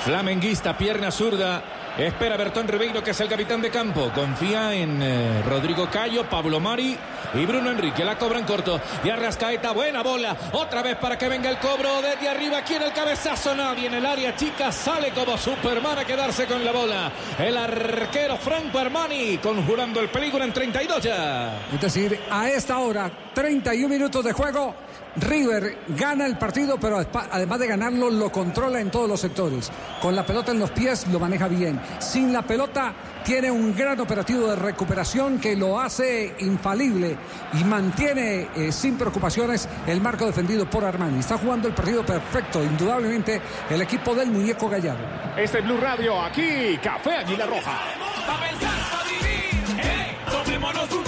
[0.00, 1.62] flamenguista, pierna zurda.
[1.96, 4.10] Espera Bertón Ribeiro, que es el capitán de campo.
[4.12, 6.98] Confía en eh, Rodrigo Cayo, Pablo Mari
[7.34, 8.04] y Bruno Enrique.
[8.04, 8.80] La cobra en corto.
[9.04, 10.36] Y Arrascaeta, buena bola.
[10.54, 12.58] Otra vez para que venga el cobro desde arriba.
[12.58, 14.72] Aquí en el cabezazo, nadie en el área chica.
[14.72, 17.12] Sale como Superman a quedarse con la bola.
[17.38, 21.60] El arquero Franco Armani, conjurando el peligro en 32 ya.
[21.72, 24.74] Es decir, a esta hora, 31 minutos de juego,
[25.16, 29.70] River gana el partido, pero además de ganarlo, lo controla en todos los sectores.
[30.00, 31.80] Con la pelota en los pies lo maneja bien.
[31.98, 32.92] Sin la pelota
[33.24, 37.16] tiene un gran operativo de recuperación que lo hace infalible
[37.58, 41.20] y mantiene eh, sin preocupaciones el marco defendido por Armani.
[41.20, 45.04] Está jugando el partido perfecto, indudablemente, el equipo del muñeco Gallardo.
[45.36, 47.80] Este es Blue Radio, aquí, Café Águila Roja.
[48.26, 51.03] Pa' pensar, pa' vivir, hey,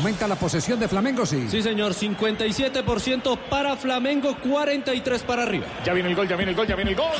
[0.00, 1.46] Aumenta la posesión de Flamengo, sí.
[1.50, 5.66] Sí, señor, 57% para Flamengo, 43 para arriba.
[5.84, 7.10] Ya viene el gol, ya viene el gol, ya viene el gol.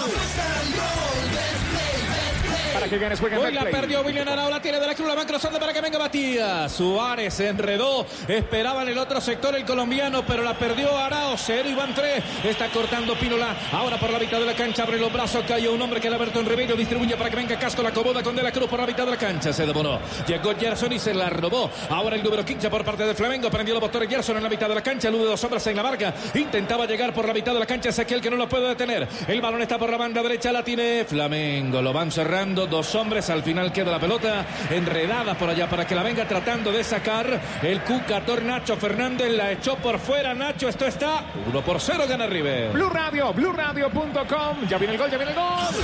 [2.90, 5.80] Hoy la perdió William Arau, la tiene de la cruz, la va cruzando para que
[5.80, 6.72] venga Matías.
[6.72, 11.36] Suárez se enredó, esperaba en el otro sector el colombiano, pero la perdió Arao.
[11.36, 12.20] Cero y van tres.
[12.42, 13.54] Está cortando Pínola.
[13.70, 16.18] Ahora por la mitad de la cancha, abre los brazos, cayó un hombre que era
[16.18, 18.86] Bertón Ribeiro, distribuye para que venga Casco, la acomoda con De la Cruz por la
[18.86, 19.52] mitad de la cancha.
[19.52, 20.00] Se devoró.
[20.26, 21.70] Llegó Gerson y se la robó.
[21.90, 24.68] Ahora el número 15 por parte de Flamengo, prendió los botones Gerson en la mitad
[24.68, 26.12] de la cancha, lude dos hombres en la marca.
[26.34, 29.06] Intentaba llegar por la mitad de la cancha, Ezequiel que no lo puede detener.
[29.28, 31.80] El balón está por la banda derecha, la tiene Flamengo.
[31.80, 35.94] Lo van cerrando dos hombres, al final queda la pelota enredada por allá para que
[35.94, 39.30] la venga tratando de sacar el Cucator Nacho Fernández.
[39.30, 42.72] La echó por fuera Nacho, esto está 1 por 0 gana River.
[42.72, 44.68] Blue Radio, BlueRadio.com.
[44.68, 45.74] Ya viene el gol, ya viene el gol.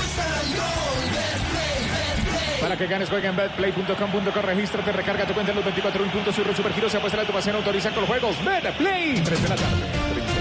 [2.60, 4.42] Para que ganes, juega en betplay.com.co.
[4.42, 6.34] Regístrate, recarga tu cuenta en los 24 mil puntos.
[6.34, 8.36] Surro Supergiro se apuesta la tu pasión, autoriza con los juegos.
[8.44, 9.22] Betplay.
[9.22, 10.35] 3 de la tarde.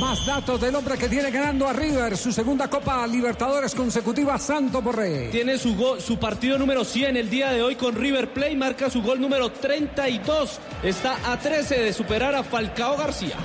[0.00, 4.82] Más datos del hombre que tiene ganando a River su segunda Copa Libertadores consecutiva, Santo
[4.82, 5.28] Borré.
[5.30, 8.90] Tiene su, go- su partido número 100 el día de hoy con River Play, marca
[8.90, 10.58] su gol número 32.
[10.82, 13.36] Está a 13 de superar a Falcao García.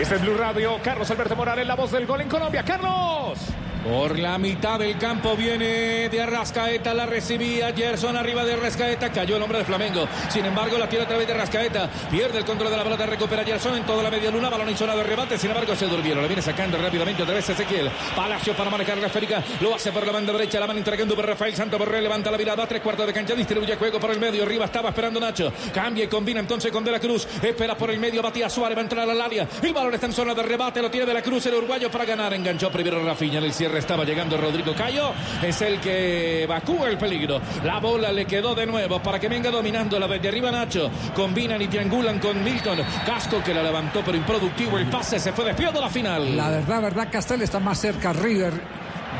[0.00, 0.76] Este es Blue Radio.
[0.82, 2.64] Carlos Alberto Morales, la voz del gol en Colombia.
[2.64, 3.38] ¡Carlos!
[3.84, 9.36] Por la mitad del campo viene de Arrascaeta, la recibía Gerson arriba de Arrascaeta, cayó
[9.36, 10.06] el hombre de Flamengo.
[10.28, 13.42] Sin embargo, la tiene a través de Arrascaeta, pierde el control de la pelota, recupera
[13.42, 16.28] Gerson en toda la media luna, balón zona de rebate, sin embargo se durmieron, le
[16.28, 17.90] viene sacando rápidamente otra vez Ezequiel.
[18.14, 21.26] Palacio para manejar la esférica, lo hace por la banda derecha, la van entregando por
[21.26, 24.42] Rafael Santo Borré, levanta la mirada, tres cuartos de cancha, distribuye juego por el medio,
[24.42, 27.98] arriba estaba esperando Nacho, cambia y combina entonces con De la Cruz, espera por el
[27.98, 30.82] medio, Matías Suárez va a entrar al área, el balón está en zona de rebate,
[30.82, 33.69] lo tiene De la Cruz, el uruguayo para ganar, enganchó primero Rafinha en el cierre
[33.78, 35.12] estaba llegando Rodrigo Cayo.
[35.42, 37.40] Es el que evacúa el peligro.
[37.64, 40.90] La bola le quedó de nuevo para que venga dominando la desde arriba Nacho.
[41.14, 42.78] Combinan y triangulan con Milton.
[43.06, 44.78] Casco que la levantó pero improductivo.
[44.78, 46.36] El pase se fue despiado la final.
[46.36, 48.52] La verdad, verdad, Castel está más cerca River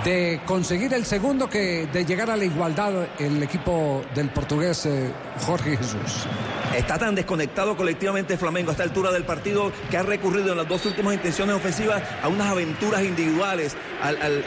[0.05, 5.11] de conseguir el segundo que de llegar a la igualdad el equipo del portugués eh,
[5.47, 6.27] Jorge Jesús.
[6.75, 10.69] Está tan desconectado colectivamente Flamengo a esta altura del partido que ha recurrido en las
[10.69, 14.45] dos últimas intenciones ofensivas a unas aventuras individuales, al- al-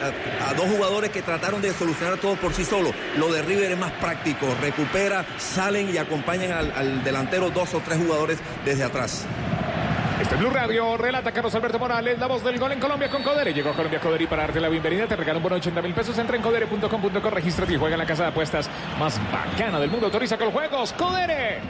[0.48, 2.92] a, dos jugadores que trataron de solucionar todo por sí solos.
[3.18, 7.98] Lo de River es más práctico, recupera, salen y acompañan al delantero dos o tres
[7.98, 9.26] jugadores desde atrás.
[10.24, 13.22] Este es Blue Radio relata Carlos Alberto Morales, la voz del gol en Colombia con
[13.22, 13.52] Codere.
[13.52, 15.92] Llegó a Colombia Codere para darte la bienvenida te regala un bono de 80 mil
[15.92, 16.16] pesos.
[16.16, 20.06] Entra en codere.com.co, regístrate y juega en la casa de apuestas más bacana del mundo.
[20.06, 20.94] Autoriza con juegos.
[20.94, 21.60] Codere.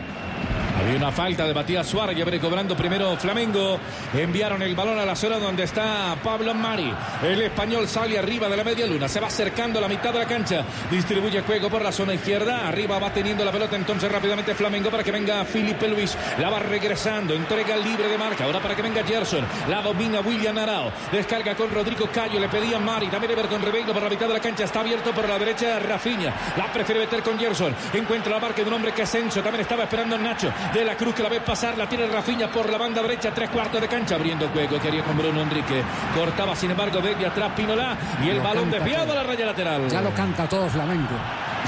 [0.80, 3.78] Había una falta de Matías Suárez, ya cobrando primero Flamengo.
[4.12, 6.92] Enviaron el balón a la zona donde está Pablo Mari.
[7.22, 10.18] El español sale arriba de la media luna, se va acercando a la mitad de
[10.18, 10.64] la cancha.
[10.90, 12.68] Distribuye juego por la zona izquierda.
[12.68, 16.16] Arriba va teniendo la pelota entonces rápidamente Flamengo para que venga Felipe Luis.
[16.38, 18.44] La va regresando, entrega libre de marca.
[18.44, 19.44] Ahora para que venga Gerson.
[19.68, 20.92] La domina William Arao.
[21.12, 22.38] Descarga con Rodrigo Cayo.
[22.38, 23.08] Le pedía Mari.
[23.08, 24.64] También Everton Rebeiro por la mitad de la cancha.
[24.64, 26.34] Está abierto por la derecha Rafinha.
[26.56, 27.74] La prefiere meter con Gerson.
[27.92, 29.40] Encuentra la marca de un hombre que es Enzo.
[29.40, 30.33] También estaba esperando Nacho.
[30.72, 31.76] De la Cruz que la ve pasar.
[31.78, 33.32] La tiene Rafinha por la banda derecha.
[33.34, 34.78] Tres cuartos de cancha abriendo juego.
[34.80, 35.82] Quería con Bruno Enrique.
[36.16, 37.96] Cortaba sin embargo desde atrás Pinola.
[38.22, 39.12] Y el Lo balón desviado todo.
[39.18, 39.88] a la raya lateral.
[39.88, 41.14] Ya lo canta todo Flamengo.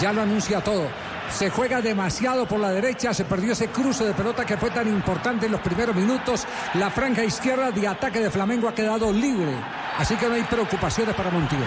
[0.00, 0.88] Ya lo anuncia todo.
[1.30, 4.86] Se juega demasiado por la derecha, se perdió ese cruce de pelota que fue tan
[4.86, 6.46] importante en los primeros minutos.
[6.74, 9.52] La franja izquierda de ataque de Flamengo ha quedado libre,
[9.98, 11.60] así que no hay preocupaciones para Montiel.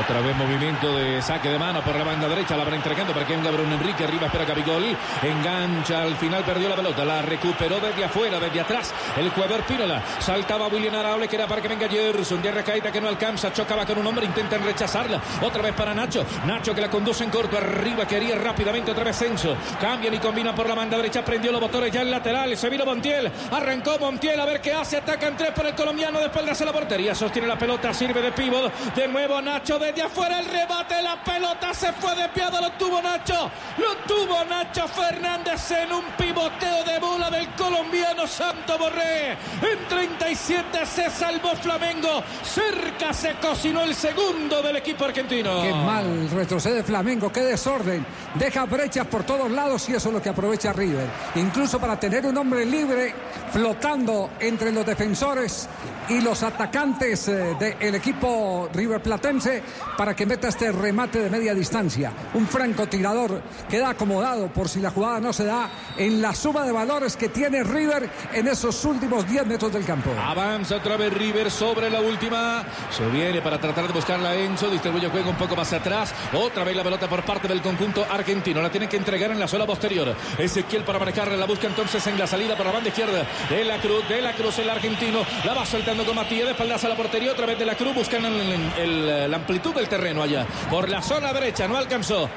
[0.00, 2.56] Otra vez movimiento de saque de mano por la banda derecha.
[2.56, 4.04] La van entregando para que venga Bruno Enrique.
[4.04, 4.96] Arriba espera Gabigol.
[5.22, 6.02] Engancha.
[6.02, 7.04] Al final perdió la pelota.
[7.04, 8.94] La recuperó desde afuera, desde atrás.
[9.16, 10.02] El jugador Pírola.
[10.20, 12.40] Saltaba William Araule que era para que venga Gerson.
[12.40, 13.52] De recaída que no alcanza.
[13.52, 14.24] Chocaba con un hombre.
[14.24, 15.20] Intentan rechazarla.
[15.42, 16.24] Otra vez para Nacho.
[16.46, 17.58] Nacho que la conduce en corto.
[17.58, 19.54] Arriba quería rápidamente otra vez Censo.
[19.80, 21.22] Cambian y combina por la banda derecha.
[21.22, 22.56] Prendió los motores ya en lateral.
[22.56, 23.30] Se vino Montiel.
[23.50, 24.96] Arrancó Montiel a ver qué hace.
[24.96, 26.18] Atacan tres por el colombiano.
[26.20, 27.14] De espaldas a la portería.
[27.14, 27.92] Sostiene la pelota.
[27.92, 28.72] Sirve de pívot.
[28.94, 30.40] De nuevo Nacho desde afuera.
[30.40, 31.02] El rebate.
[31.02, 32.60] La pelota se fue desviada.
[32.60, 33.50] Lo tuvo Nacho.
[33.78, 39.32] Lo tuvo Nacho Fernández en un pivoteo de bola del colombiano Santo Borré.
[39.32, 42.22] En 37 se salvó Flamengo.
[42.42, 45.62] Cerca se cocinó el segundo del equipo argentino.
[45.62, 48.04] Qué mal retrocede Flamengo, qué desorden.
[48.34, 51.06] Deja brechas por todos lados y eso es lo que aprovecha River.
[51.36, 53.14] Incluso para tener un hombre libre
[53.52, 55.68] flotando entre los defensores
[56.08, 59.62] y los atacantes eh, del equipo River Platense
[59.96, 62.12] para que meta este remate de media distancia.
[62.34, 66.72] Un francotirador queda acomodado por si la jugada no se da en la suma de
[66.72, 70.10] valores que tiene River en esos últimos 10 metros del campo.
[70.20, 72.64] Avanza otra vez River sobre la última.
[72.90, 74.68] Se viene para tratar de buscarla Enzo.
[74.70, 76.12] Distribuye juego un poco más atrás.
[76.32, 78.60] Otra vez la pelota por parte del conjunto argentino.
[78.62, 80.14] La tiene que entregar en la zona posterior.
[80.38, 81.36] Ezequiel para manejarla.
[81.36, 83.24] La busca entonces en la salida por la banda izquierda.
[83.48, 85.20] De la Cruz, de la Cruz el argentino.
[85.44, 86.44] La va soltando con Matías.
[86.46, 87.32] De espaldas a la portería.
[87.32, 87.94] Otra vez de la Cruz.
[87.94, 90.46] Buscan el- el- amplitud del terreno allá.
[90.68, 91.68] Por la zona derecha.
[91.68, 92.28] No alcanzó.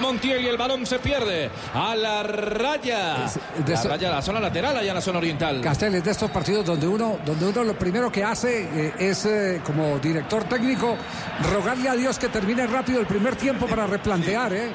[0.00, 3.30] Montiel y el balón se pierde a la raya.
[3.64, 5.60] de La raya, la zona lateral allá en la zona oriental.
[5.60, 9.24] Castel es de estos partidos donde uno, donde uno lo primero que hace eh, es,
[9.24, 10.96] eh, como director técnico,
[11.52, 14.72] rogarle a Dios que termine rápido el primer tiempo para replantear, ¿eh?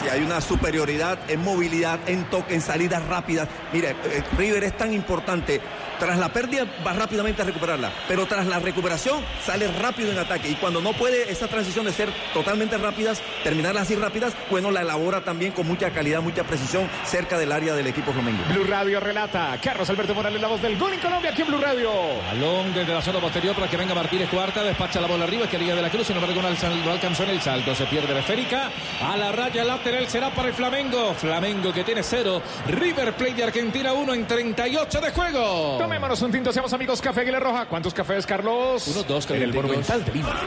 [0.00, 3.48] Si hay una superioridad en movilidad, en toque, en salidas rápidas.
[3.72, 5.62] Mire, eh, River es tan importante.
[6.02, 10.48] Tras la pérdida va rápidamente a recuperarla, pero tras la recuperación sale rápido en ataque.
[10.48, 14.80] Y cuando no puede esa transición de ser totalmente rápidas, terminarlas así rápidas, bueno, la
[14.80, 18.42] elabora también con mucha calidad, mucha precisión cerca del área del equipo flamengo.
[18.52, 21.60] Blue Radio relata Carlos Alberto Morales, la voz del gol en Colombia aquí en Blue
[21.60, 21.92] Radio.
[22.32, 25.76] Balón desde la zona posterior para que venga Martínez Cuarta, despacha la bola arriba, quería
[25.76, 26.48] de la Cruz, sin embargo no
[26.90, 30.54] alcanzó en el salto, se pierde la esférica, a la raya lateral será para el
[30.54, 35.91] Flamengo, Flamengo que tiene cero, River Plate de Argentina 1 en 38 de juego.
[35.92, 37.66] Tomémonos un tinto, seamos amigos Café Aguila Roja.
[37.66, 38.88] ¿Cuántos cafés, Carlos?
[38.88, 39.52] Uno, dos, En el.
[39.52, 40.40] Monumental de Lima.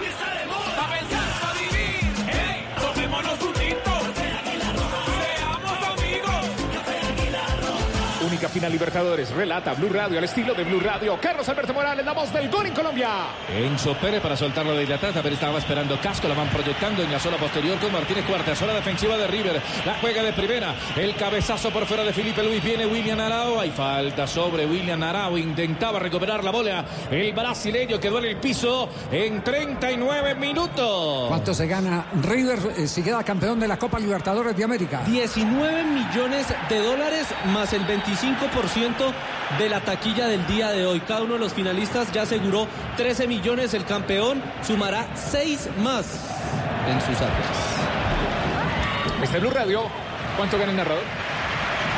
[8.36, 9.31] Única final Libertadores.
[9.31, 11.17] Relata Blue Radio al estilo de Blue Radio.
[11.21, 13.27] Carlos Alberto Morales, la voz del gol en Colombia.
[13.47, 17.17] Enzo Pérez para soltarlo desde atrás, pero estaba esperando Casco, la van proyectando en la
[17.17, 21.71] zona posterior con Martínez Cuarta, zona defensiva de River, la juega de primera, el cabezazo
[21.71, 26.43] por fuera de Felipe Luis, viene William Arao, hay falta sobre William Arao, intentaba recuperar
[26.43, 31.29] la bola, el brasileño quedó en el piso en 39 minutos.
[31.29, 35.03] ¿Cuánto se gana River eh, si queda campeón de la Copa Libertadores de América?
[35.05, 39.13] 19 millones de dólares más el 25 25%
[39.59, 40.99] de la taquilla del día de hoy.
[41.01, 42.67] Cada uno de los finalistas ya aseguró
[42.97, 43.73] 13 millones.
[43.73, 46.05] El campeón sumará 6 más
[46.89, 47.57] en sus arcas.
[49.21, 49.84] Es Blue Radio.
[50.38, 51.03] ¿Cuánto gana el narrador?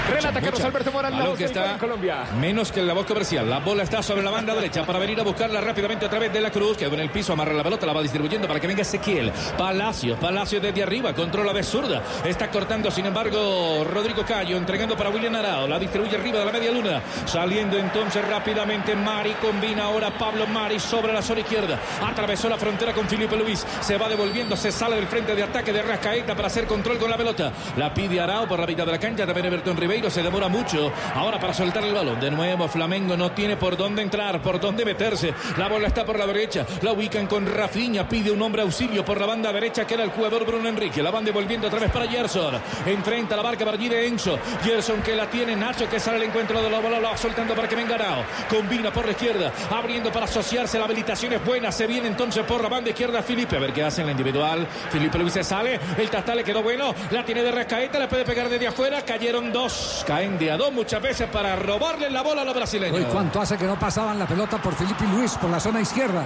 [0.10, 0.62] Relata Carlos.
[0.62, 2.26] Alberto Morales, la que está en Colombia.
[2.40, 3.50] menos que la voz comercial.
[3.50, 6.42] La bola está sobre la banda derecha para venir a buscarla rápidamente a través de
[6.42, 6.78] la cruz.
[6.78, 9.32] Quedó en el piso, amarra la pelota, la va distribuyendo para que venga Ezequiel.
[9.58, 12.02] Palacio, Palacio desde arriba, controla de zurda.
[12.26, 15.68] Está cortando, sin embargo, Rodrigo Cayo, entregando para William Arao.
[15.68, 17.02] La distribuye arriba de la media luna.
[17.26, 21.80] Saliendo entonces rápidamente Mari, combina ahora Pablo Mari sobre la zona izquierda.
[22.06, 23.66] Atravesó la frontera con Felipe Luis.
[23.82, 27.10] Se va devolviendo, se sale del frente de ataque de Rascaeta para hacer control con
[27.10, 27.52] la pelota.
[27.76, 29.26] La pide Arao por la mitad de la cancha.
[29.26, 30.92] También Everton Se demora mucho.
[31.16, 32.20] Ahora para soltar el balón.
[32.20, 35.34] De nuevo Flamengo no tiene por dónde entrar, por dónde meterse.
[35.58, 36.66] La bola está por la derecha.
[36.84, 38.08] La ubican con Rafinha.
[38.08, 41.02] Pide un hombre auxilio por la banda derecha que era el jugador Bruno Enrique.
[41.02, 42.56] La van devolviendo otra vez para Gerson.
[42.86, 44.38] Enfrenta la barca para allí Enzo.
[44.64, 45.56] Gerson que la tiene.
[45.56, 47.00] Nacho que sale al encuentro de la bola.
[47.00, 48.24] La va soltando para que venga Arao.
[48.50, 49.52] Combina por la izquierda.
[49.72, 50.78] Abriendo para asociarse.
[50.78, 51.72] La habilitación es buena.
[51.72, 53.58] Se viene entonces por la banda izquierda Felipe.
[53.58, 54.68] A ver qué hace en la individual.
[54.92, 55.80] Felipe Luis se sale.
[55.98, 56.94] El Tata le quedó bueno.
[57.12, 57.98] La tiene de Rascaeta.
[58.00, 59.02] Le puede pegar desde afuera.
[59.02, 59.87] Cayeron dos.
[60.06, 63.00] Caen de a dos muchas veces para robarle la bola a los brasileños.
[63.00, 66.24] Uy, ¿cuánto hace que no pasaban la pelota por Felipe Luis por la zona izquierda?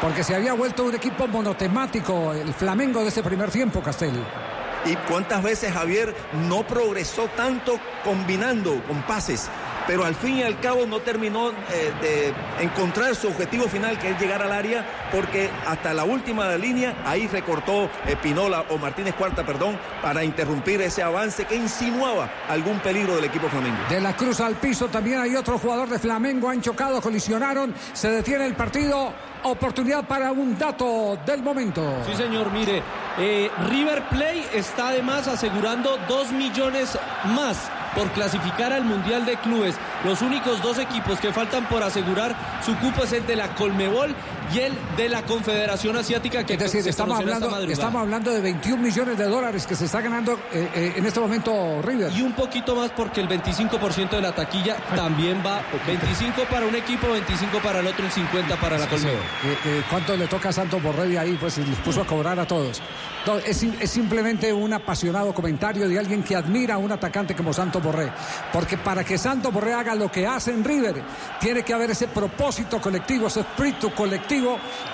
[0.00, 4.22] Porque se había vuelto un equipo monotemático, el Flamengo de este primer tiempo, Castel.
[4.84, 6.14] ¿Y cuántas veces Javier
[6.48, 9.50] no progresó tanto combinando con pases?
[9.88, 14.10] Pero al fin y al cabo no terminó eh, de encontrar su objetivo final, que
[14.10, 19.14] es llegar al área, porque hasta la última línea ahí recortó eh, Pinola o Martínez
[19.14, 23.78] Cuarta, perdón, para interrumpir ese avance que insinuaba algún peligro del equipo flamengo.
[23.88, 28.10] De la cruz al piso también hay otro jugador de Flamengo, han chocado, colisionaron, se
[28.10, 29.14] detiene el partido,
[29.44, 32.02] oportunidad para un dato del momento.
[32.06, 32.82] Sí, señor, mire,
[33.18, 39.74] eh, River Play está además asegurando 2 millones más por clasificar al Mundial de Clubes.
[40.04, 44.14] Los únicos dos equipos que faltan por asegurar su cupo es el de la Colmebol
[44.54, 48.40] y el de la Confederación Asiática que Es decir, se estamos hablando, estamos hablando de
[48.40, 52.12] 21 millones de dólares que se está ganando eh, eh, en este momento River.
[52.12, 56.74] Y un poquito más porque el 25% de la taquilla también va 25 para un
[56.74, 59.06] equipo, 25 para el otro, el 50 para la sí.
[59.06, 61.36] Eh, eh, ¿Cuánto le toca a Santos Borré de ahí?
[61.40, 62.80] Pues y les puso a cobrar a todos.
[63.26, 67.52] No, es, es simplemente un apasionado comentario de alguien que admira a un atacante como
[67.52, 68.10] Santos Borré.
[68.52, 71.02] Porque para que Santos Borré haga lo que hace en River,
[71.40, 74.37] tiene que haber ese propósito colectivo, ese espíritu colectivo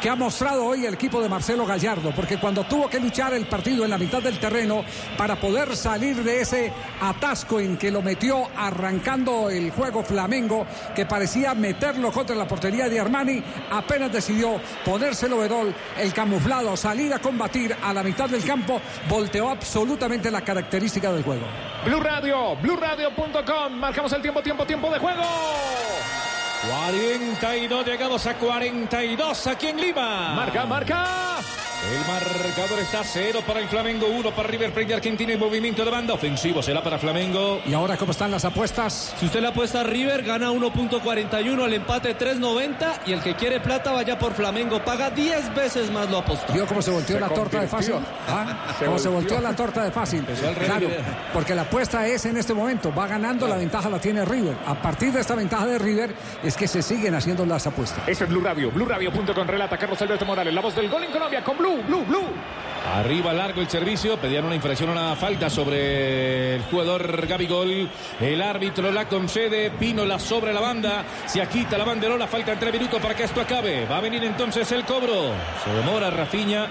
[0.01, 2.13] que ha mostrado hoy el equipo de Marcelo Gallardo.
[2.15, 4.85] Porque cuando tuvo que luchar el partido en la mitad del terreno
[5.17, 11.07] para poder salir de ese atasco en que lo metió arrancando el juego Flamengo, que
[11.07, 17.13] parecía meterlo contra la portería de Armani, apenas decidió ponerse el overol, el camuflado, salir
[17.13, 21.45] a combatir a la mitad del campo, volteó absolutamente la característica del juego.
[21.85, 23.73] Blue Radio, BlueRadio.com.
[23.75, 25.23] Marcamos el tiempo, tiempo, tiempo de juego.
[26.69, 30.35] 42, llegamos a 42 aquí en Lima.
[30.35, 31.35] Marca, marca.
[31.85, 35.85] El marcador está cero para el Flamengo, uno para River Plate de Argentina y movimiento
[35.85, 37.61] de banda ofensivo será para Flamengo.
[37.67, 39.15] ¿Y ahora cómo están las apuestas?
[39.21, 43.61] Si usted le apuesta a River, gana 1.41, el empate 3.90 y el que quiere
[43.61, 46.55] plata vaya por Flamengo, paga 10 veces más lo apostado.
[46.55, 47.95] ¿Vio cómo se volteó Se la torta de fácil?
[48.29, 48.75] ¿Ah?
[48.79, 49.41] Se ¿Cómo se volteó.
[49.41, 50.25] la torta de fácil?
[50.25, 50.89] Claro,
[51.35, 54.57] porque la apuesta es en este momento, va ganando, la ventaja la tiene River.
[54.67, 58.07] A partir de esta ventaja de River es que se siguen haciendo las apuestas.
[58.09, 59.47] Ese es Blue Radio, BlueRadio.com.
[59.47, 62.27] Relata Carlos Alberto Morales, la voz del gol en Colombia con Blue, Blue, Blue.
[62.95, 67.89] Arriba largo el servicio, pedían una infracción, una falta sobre el jugador Gabigol.
[68.21, 72.73] El árbitro la concede, Pino la sobre la banda, se agita la banderola, faltan tres
[72.73, 73.87] minutos para que esto acabe.
[73.87, 75.33] Va a venir entonces el cobro.
[75.65, 76.67] Se demora Rafiña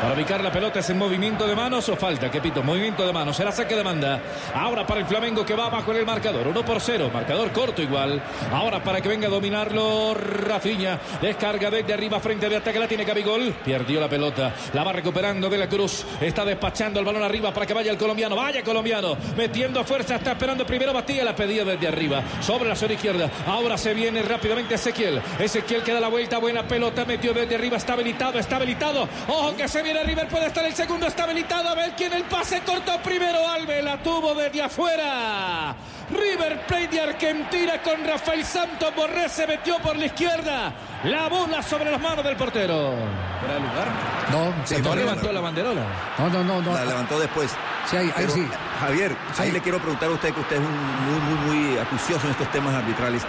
[0.00, 2.30] para ubicar la pelota, ¿es en movimiento de manos o falta?
[2.30, 2.62] ¿Qué pito?
[2.62, 4.18] Movimiento de manos, será saque de banda.
[4.54, 7.82] Ahora para el Flamengo que va abajo en el marcador, 1 por 0, marcador corto
[7.82, 8.22] igual.
[8.50, 13.04] Ahora para que venga a dominarlo Rafiña, descarga desde arriba frente de ataque, la tiene
[13.04, 17.52] Gabigol, perdió la pelota, la va recuperando de la Cruz, está despachando el balón arriba
[17.52, 21.64] para que vaya el colombiano, vaya colombiano, metiendo fuerza, está esperando primero Batilla, la pedía
[21.64, 26.08] desde arriba, sobre la zona izquierda, ahora se viene rápidamente Ezequiel, Ezequiel que da la
[26.08, 30.28] vuelta, buena pelota, metió desde arriba, está habilitado, está habilitado, ojo que se viene River,
[30.28, 34.02] puede estar el segundo, está habilitado, a ver quién el pase cortó primero, Alves la
[34.02, 35.76] tuvo desde afuera.
[36.10, 40.72] River Plate de Argentina con Rafael Santos Borré se metió por la izquierda.
[41.04, 42.94] La bola sobre las manos del portero.
[43.40, 43.88] ¿Fuera de lugar?
[44.30, 45.82] No, Se se no no, levantó la banderola.
[46.18, 46.72] no, no, no, no.
[46.74, 47.50] La levantó después.
[47.86, 48.48] Sí, ahí, ahí Pero, sí.
[48.80, 49.52] Javier, ahí Sí.
[49.52, 51.20] le quiero preguntar a usted que usted es un muy,
[51.56, 53.22] muy, muy acucioso en estos temas arbitrales.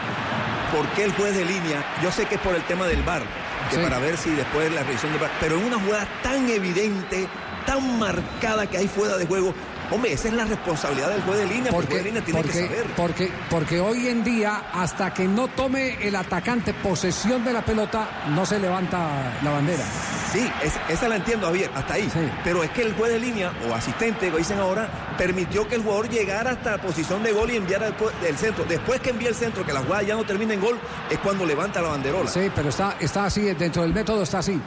[0.75, 1.83] ¿Por qué el juez de línea?
[2.03, 3.23] Yo sé que es por el tema del VAR,
[3.69, 3.81] que Sí.
[3.81, 7.27] para ver si después la revisión del VAR, pero en una jugada tan evidente,
[7.65, 9.53] tan marcada que hay fuera de juego,
[9.91, 12.39] Hombre, esa es la responsabilidad del juez de línea, porque el juez de línea tiene
[12.41, 12.85] porque, que saber.
[12.95, 18.07] Porque, porque hoy en día, hasta que no tome el atacante posesión de la pelota,
[18.29, 19.83] no se levanta la bandera.
[20.31, 22.09] Sí, es- esa la entiendo, Javier, hasta ahí.
[22.43, 25.83] Pero es que el juez de línea o asistente, como dicen ahora, permitió que el
[25.83, 27.87] jugador llegara hasta la posición de gol y enviara
[28.25, 28.63] el centro.
[28.63, 30.79] Después que envía el centro, que la jugada ya no termina en gol,
[31.09, 32.29] es cuando levanta la banderola.
[32.29, 34.57] Sí, pero está, está así, dentro del método está así.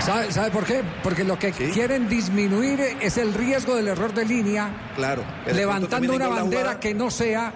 [0.00, 0.82] ¿Sabe, sabe por qué?
[1.02, 5.22] Porque lo que quieren disminuir es el riesgo del error de línea, Claro.
[5.52, 6.80] levantando una bandera jugada.
[6.80, 7.52] que no sea,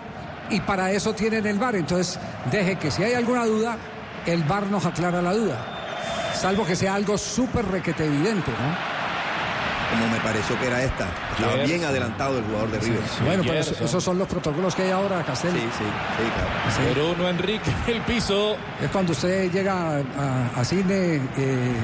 [0.50, 1.74] y para eso tienen el VAR.
[1.76, 2.18] Entonces,
[2.52, 3.76] deje que si hay alguna duda,
[4.26, 5.56] el VAR nos aclara la duda.
[6.34, 8.93] Salvo que sea algo súper requete evidente, ¿no?
[9.90, 11.06] Como me pareció que era esta.
[11.32, 11.66] Estaba Gerson.
[11.68, 13.00] bien adelantado el jugador de River.
[13.24, 15.52] bueno, pero esos son los protocolos que hay ahora, Castel.
[15.52, 16.50] Sí, sí, sí, claro.
[16.70, 16.82] Sí.
[16.94, 18.56] Pero uno Enrique, el piso.
[18.82, 21.74] Es cuando usted llega a, a cine eh,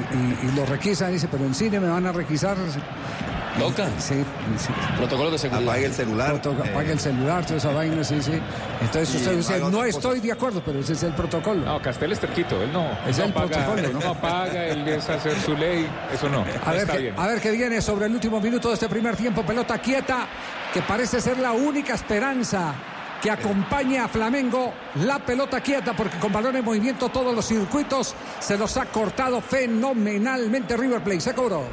[0.43, 2.57] y, y lo requisan, dice, pero en cine me van a requisar.
[3.59, 3.89] Toca.
[3.99, 4.25] Sí,
[4.59, 4.69] sí.
[4.97, 5.69] Protocolo de seguridad.
[5.71, 6.41] Apague el celular.
[6.45, 8.41] Eh, apague el celular, toda esa vaina, sí, sí.
[8.81, 11.65] Entonces usted dice, no estoy de acuerdo, pero ese es el protocolo.
[11.65, 12.87] No, Castel es terquito, él no.
[13.07, 14.01] Es no el apaga, protocolo, él ¿no?
[14.01, 16.45] no apaga, él es hacer su ley, eso no.
[16.65, 17.15] A ver, está qué, bien.
[17.19, 19.43] a ver qué viene sobre el último minuto de este primer tiempo.
[19.43, 20.27] Pelota quieta,
[20.73, 22.75] que parece ser la única esperanza
[23.21, 24.73] que acompaña a Flamengo.
[25.05, 29.41] La pelota quieta, porque con balón en movimiento todos los circuitos se los ha cortado
[29.41, 31.21] fenomenalmente River Plate.
[31.21, 31.65] Se cobró.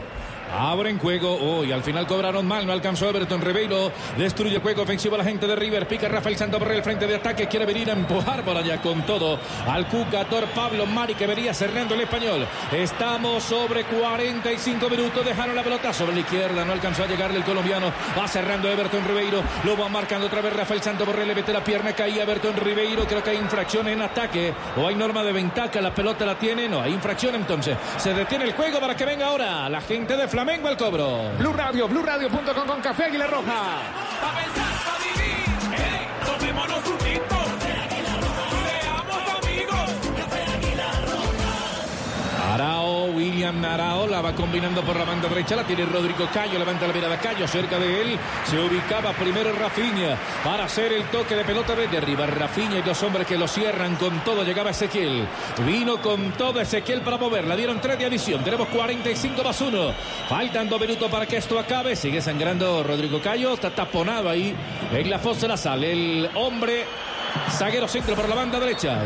[0.51, 1.35] Abre en juego.
[1.37, 2.65] Uy, al final cobraron mal.
[2.65, 3.91] No alcanzó Everton Ribeiro.
[4.17, 5.87] Destruye juego ofensivo a la gente de River.
[5.87, 7.47] Pica Rafael Santaborre el frente de ataque.
[7.47, 11.95] Quiere venir a empujar por allá con todo al jugador Pablo Mari que venía cerrando
[11.95, 12.47] el español.
[12.71, 15.25] Estamos sobre 45 minutos.
[15.25, 16.65] Dejaron la pelota sobre la izquierda.
[16.65, 17.91] No alcanzó a llegarle el colombiano.
[18.17, 19.41] Va cerrando Everton Ribeiro.
[19.63, 21.25] Lo va marcando otra vez Rafael Santaborre.
[21.25, 21.93] Le mete la pierna.
[21.93, 23.05] Caía Everton Ribeiro.
[23.05, 24.53] Creo que hay infracción en ataque.
[24.77, 25.81] O hay norma de ventaja.
[25.81, 26.67] La pelota la tiene.
[26.67, 27.77] No, hay infracción entonces.
[27.97, 31.31] Se detiene el juego para que venga ahora la gente de Flamengo al cobro.
[31.39, 33.81] Blue Radio, BlueRadio.com con Café Águila Roja.
[34.21, 35.47] Pa' pensar, pa' vivir.
[35.75, 37.46] Hey, tomémonos un tinto.
[42.57, 46.87] Arao, William Arao la va combinando por la banda derecha, la tiene Rodrigo Cayo, levanta
[46.87, 51.45] la mirada Cayo, cerca de él se ubicaba primero Rafinha para hacer el toque de
[51.45, 52.25] pelota desde arriba.
[52.25, 55.27] Rafinha y dos hombres que lo cierran con todo, llegaba Ezequiel,
[55.67, 59.93] vino con todo Ezequiel para moverla, dieron tres de adición, tenemos 45 más uno,
[60.27, 64.55] faltan dos minutos para que esto acabe, sigue sangrando Rodrigo Cayo, está taponado ahí
[64.91, 66.85] en la fosa nasal, el hombre
[67.51, 69.01] Zaguero centro por la banda derecha,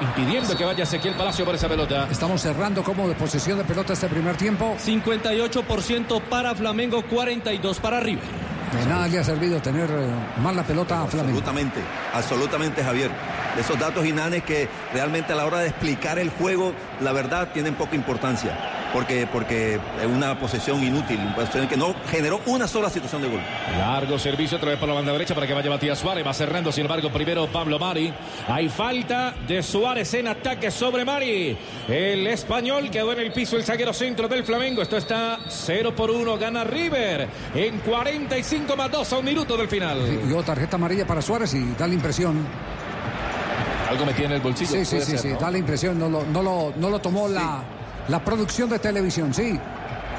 [0.00, 2.08] impidiendo que vaya Ezequiel Palacio por esa pelota.
[2.10, 4.76] Estamos cerrando como de posesión de pelota este primer tiempo.
[4.78, 8.45] 58% para Flamengo, 42 para River.
[8.72, 11.38] De nada le ha servido tener eh, mal la pelota a Flamengo.
[11.38, 11.80] Absolutamente,
[12.12, 13.10] absolutamente Javier.
[13.54, 17.48] De esos datos inanes que realmente a la hora de explicar el juego, la verdad,
[17.52, 18.72] tienen poca importancia.
[18.92, 23.28] Porque, porque es una posesión inútil, una posesión que no generó una sola situación de
[23.28, 23.40] gol.
[23.76, 26.26] Largo servicio otra vez por la banda derecha para que vaya Matías Suárez.
[26.26, 28.12] Va cerrando, sin embargo, primero Pablo Mari.
[28.48, 31.58] Hay falta de Suárez en ataque sobre Mari.
[31.88, 34.80] El español quedó en el piso, el zaguero centro del Flamengo.
[34.80, 36.38] Esto está 0 por 1.
[36.38, 39.98] Gana River en 45 más 2 a un minuto del final.
[40.28, 42.36] Yo tarjeta amarilla para Suárez y da la impresión.
[43.90, 44.70] Algo metía en el bolsillo.
[44.70, 45.38] Sí, sí, sí, ser, sí, ¿no?
[45.38, 45.98] da la impresión.
[45.98, 47.62] No lo, no lo, no lo tomó la,
[48.08, 49.58] la producción de televisión, sí.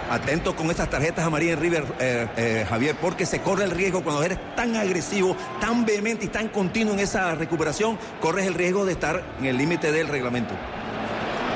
[0.09, 4.03] Atentos con estas tarjetas amarillas en River, eh, eh, Javier, porque se corre el riesgo
[4.03, 8.85] cuando eres tan agresivo, tan vehemente y tan continuo en esa recuperación, corres el riesgo
[8.85, 10.53] de estar en el límite del reglamento.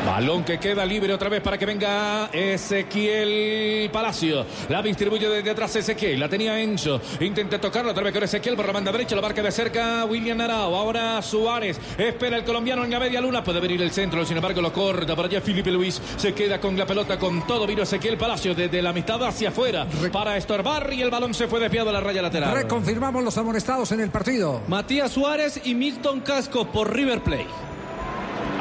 [0.06, 4.46] Balón que queda libre otra vez para que venga Ezequiel Palacio.
[4.70, 6.20] La distribuye desde atrás Ezequiel.
[6.20, 7.00] La tenía Enzo.
[7.20, 9.16] Intenta tocarla otra vez con Ezequiel por la banda derecha.
[9.16, 10.76] La marca de cerca William Arao.
[10.76, 11.80] Ahora Suárez.
[11.98, 13.44] Espera el colombiano en la media luna.
[13.44, 14.26] Puede venir el centro.
[14.26, 15.16] Sin embargo, lo corta.
[15.16, 16.02] Por allá Felipe Luis.
[16.18, 17.68] Se queda con la pelota con todo.
[17.68, 20.92] Vino Ezequiel Palacio desde la mitad hacia afuera para estorbar.
[20.94, 22.54] Y el balón se fue desviado a la raya lateral.
[22.54, 24.62] Reconfirmamos los amonestados en el partido.
[24.68, 27.71] Matías Suárez y Milton Casco por River Plate.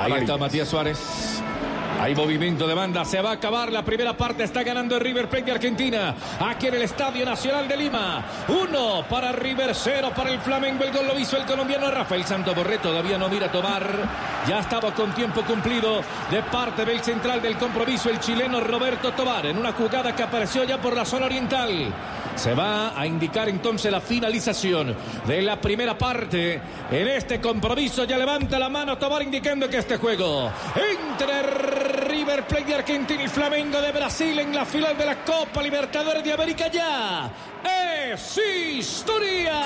[0.00, 1.39] Ahí está Matías Suárez.
[2.00, 5.28] Hay movimiento de banda, se va a acabar la primera parte, está ganando el River
[5.28, 8.24] Plate de Argentina, aquí en el Estadio Nacional de Lima.
[8.48, 12.54] Uno para River, cero para el Flamengo, el gol lo hizo el colombiano Rafael Santo
[12.54, 13.84] Borré, todavía no mira a tomar,
[14.48, 19.44] ya estaba con tiempo cumplido de parte del central del compromiso, el chileno Roberto Tobar,
[19.44, 21.92] en una jugada que apareció ya por la zona oriental.
[22.34, 24.96] Se va a indicar entonces la finalización
[25.26, 26.60] de la primera parte.
[26.90, 32.64] En este compromiso ya levanta la mano Tobar indicando que este juego entre River Plate
[32.64, 36.66] de Argentina y Flamengo de Brasil en la final de la Copa Libertadores de América
[36.66, 37.30] ya
[38.12, 38.40] es
[38.78, 39.60] historia.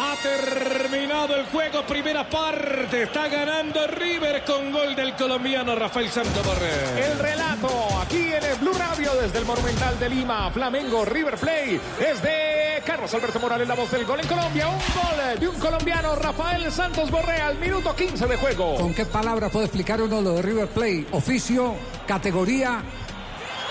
[0.00, 3.04] Ha terminado el juego, primera parte.
[3.04, 7.10] Está ganando River con gol del colombiano Rafael Santos Borré.
[7.10, 7.68] El relato
[8.02, 12.67] aquí en el Blue Radio desde el Monumental de Lima, Flamengo River Play, es de
[12.88, 14.66] Carlos Alberto Morales, la voz del gol en Colombia.
[14.66, 18.76] Un gol de un colombiano, Rafael Santos Borré, al minuto 15 de juego.
[18.76, 21.06] ¿Con qué palabra puede explicar uno lo de River Plate?
[21.12, 21.74] Oficio,
[22.06, 22.80] categoría.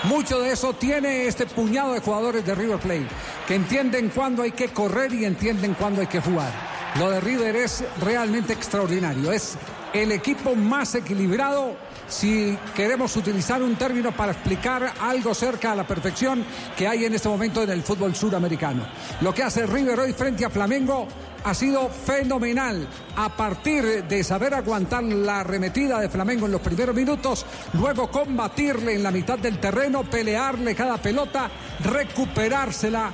[0.04, 3.08] Mucho de eso tiene este puñado de jugadores de River Plate,
[3.48, 6.52] que entienden cuándo hay que correr y entienden cuándo hay que jugar.
[6.96, 9.32] Lo de River es realmente extraordinario.
[9.32, 9.58] Es
[9.94, 11.76] el equipo más equilibrado,
[12.08, 16.44] si queremos utilizar un término para explicar algo cerca a la perfección
[16.76, 18.86] que hay en este momento en el fútbol suramericano.
[19.20, 21.06] Lo que hace River hoy frente a Flamengo
[21.44, 22.86] ha sido fenomenal.
[23.16, 28.94] A partir de saber aguantar la arremetida de Flamengo en los primeros minutos, luego combatirle
[28.94, 31.50] en la mitad del terreno, pelearle cada pelota,
[31.84, 33.12] recuperársela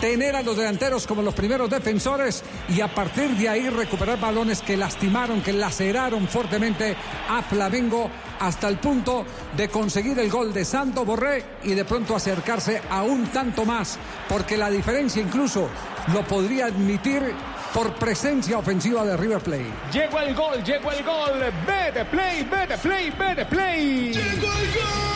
[0.00, 4.62] tener a los delanteros como los primeros defensores y a partir de ahí recuperar balones
[4.62, 6.96] que lastimaron, que laceraron fuertemente
[7.28, 9.24] a Flamengo hasta el punto
[9.56, 13.98] de conseguir el gol de Santo Borré y de pronto acercarse a un tanto más,
[14.28, 15.68] porque la diferencia incluso
[16.12, 17.34] lo podría admitir
[17.74, 19.72] por presencia ofensiva de River Plate.
[19.92, 21.32] Llegó el gol, llegó el gol.
[21.66, 24.12] Ve de play, ve de play, ve de play.
[24.12, 25.07] ¡Llegó el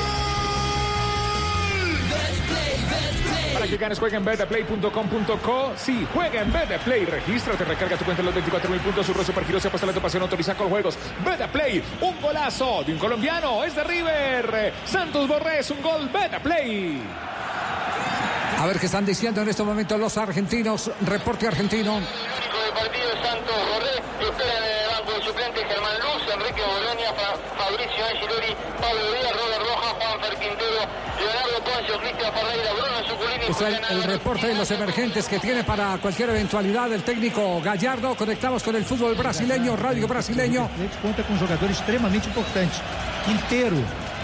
[3.52, 5.72] Para que ganes, juega en betplay.com.co.
[5.76, 7.04] Sí, juega en Betplay.
[7.04, 9.06] Regístrate, recarga tu cuenta en los 24 mil puntos.
[9.06, 10.96] Surro Supergiro se apuesta la tu pasión, autoriza con juegos.
[11.24, 13.62] Betplay, un golazo de un colombiano.
[13.64, 14.72] Es de River.
[14.86, 16.08] Santos Borré es un gol.
[16.08, 17.02] Betplay.
[18.58, 20.90] A ver qué están diciendo en este momento los argentinos.
[21.02, 21.94] Reporte argentino.
[21.96, 27.12] del partido Santos Borré, que espera en el banco de suplentes Germán Luz, Enrique Bolonia,
[27.12, 30.82] Fa- Fabricio Angelori, Pablo Díaz, Robert Rojas, Juan Quintero,
[31.18, 31.41] Leonardo
[33.52, 37.60] Zuculini, Es el, el reporte de los emergentes que tiene para cualquier eventualidad el técnico
[37.60, 38.14] Gallardo.
[38.14, 40.68] Conectamos con el fútbol brasileño, radio brasileño.
[41.02, 42.80] Conta com um jogador extremamente importante.
[43.24, 43.76] Quinteiro,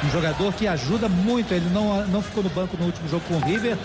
[0.05, 1.53] um jogador que ajuda muito.
[1.53, 3.77] Ele não, não ficou no banco no último jogo com o River,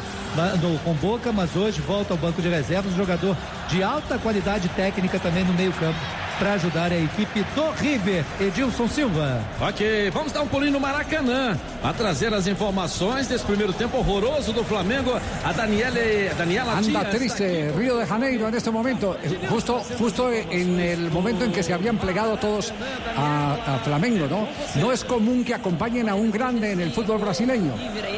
[0.61, 2.93] no, com Boca, mas hoje volta ao banco de reservas.
[2.93, 3.35] Um jogador
[3.69, 5.99] de alta qualidade técnica também no meio-campo
[6.39, 8.23] para ajudar a equipe do River.
[8.39, 9.41] Edilson Silva.
[9.59, 14.53] Ok, vamos dar um pulinho no Maracanã a trazer as informações desse primeiro tempo horroroso
[14.53, 15.11] do Flamengo.
[15.43, 20.31] A Daniele, a Daniela Anda triste Río de Janeiro en este momento, eh, justo, justo
[20.31, 22.73] en el momento en que se habían plegado todos
[23.17, 24.47] a, a Flamengo, ¿no?
[24.81, 27.73] No es común que acompañen a un grande en el fútbol brasileño.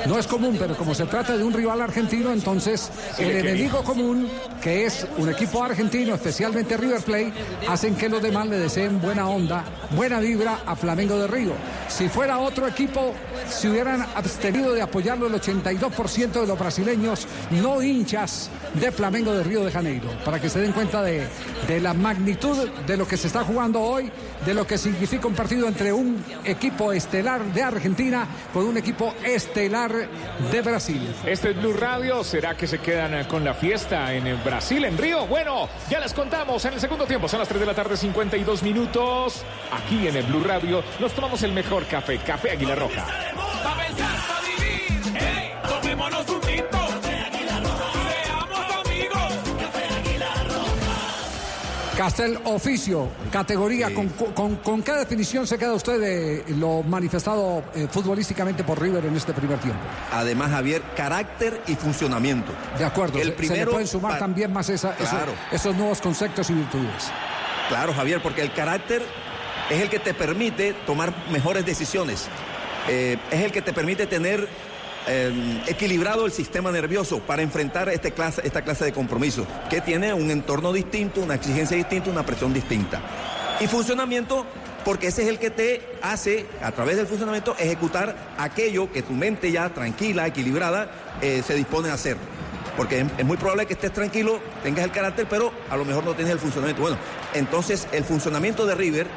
[0.06, 4.30] No es común, pero como se trata de un rival argentino, entonces el enemigo común,
[4.62, 7.34] que es un equipo argentino, especialmente River Plate,
[7.68, 11.54] hacen que los demás le deseen buena onda, buena vibra a Flamengo de Río.
[11.88, 13.14] Si fuera otro equipo,
[13.56, 19.44] se hubieran abstenido de apoyarlo el 82% de los brasileños no hinchas de Flamengo de
[19.44, 21.26] Río de Janeiro, para que se den cuenta de,
[21.68, 24.12] de la magnitud de lo que se está jugando hoy,
[24.46, 29.14] de lo que significa un partido entre un equipo estelar de Argentina con un equipo
[29.24, 29.92] estelar
[30.52, 31.16] de Brasil.
[31.26, 32.24] Este es Blue Radio.
[32.24, 35.28] ¿Será que se quedan con la fiesta en Brasil, en Río?
[35.28, 37.28] Bueno, ya les contamos en el segundo tiempo.
[37.28, 39.44] Son las 3 de la tarde, 52 minutos.
[39.72, 43.45] Aquí en el Blue Radio nos tomamos el mejor café, Café Águila Roja.
[46.28, 46.78] Un tinto.
[47.04, 49.34] Seamos amigos.
[51.98, 57.88] Castel Oficio, categoría, con, con- con qué definición se queda usted de lo manifestado eh,
[57.90, 59.80] futbolísticamente por River en este primer tiempo?
[60.12, 62.52] Además, Javier, carácter y funcionamiento.
[62.78, 64.94] De acuerdo, El se- se, le primero pueden sumar también más esa-
[65.54, 67.10] esos nuevos conceptos y virtudes.
[67.70, 69.02] Claro, Javier, porque el carácter
[69.70, 72.28] es el que te permite tomar mejores decisiones.
[72.88, 74.48] Eh, es el que te permite tener
[75.08, 80.14] eh, equilibrado el sistema nervioso para enfrentar este clase, esta clase de compromiso, que tiene
[80.14, 83.02] un entorno distinto, una exigencia distinta, una presión distinta.
[83.60, 84.46] Y funcionamiento,
[84.84, 89.14] porque ese es el que te hace, a través del funcionamiento, ejecutar aquello que tu
[89.14, 90.90] mente ya tranquila, equilibrada,
[91.22, 92.18] eh, se dispone a hacer.
[92.78, 96.14] Porque es, muy probable que estés tranquilo, tengas el carácter, pero a lo mejor no
[96.14, 96.82] tienes el funcionamiento.
[96.82, 96.98] Bueno,
[97.34, 99.08] entonces el funcionamiento de River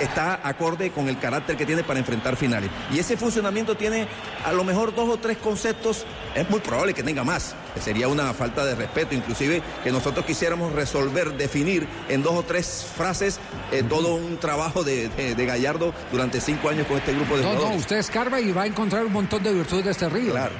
[0.00, 2.70] está acorde con el carácter que tiene para enfrentar finales.
[2.92, 4.08] Y ese funcionamiento tiene
[4.44, 7.54] a lo mejor dos o tres conceptos, es muy probable que tenga más.
[7.80, 12.86] Sería una falta de respeto, inclusive que nosotros quisiéramos resolver, definir en dos o tres
[12.96, 13.38] frases
[13.70, 17.42] eh, todo un trabajo de, de- de Gallardo durante cinco años con este grupo de
[17.42, 17.80] No, no, jugadores.
[17.80, 20.32] usted escarba y va a encontrar un montón de virtudes de este río.
[20.32, 20.52] Claro.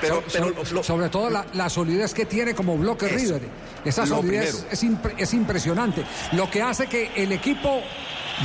[0.00, 3.42] Pero, So- pero so- lo- sobre todo la, la solidez que tiene como bloque River.
[3.84, 6.04] Esa solidez es, impre- es impresionante.
[6.32, 7.80] Lo que hace que el equipo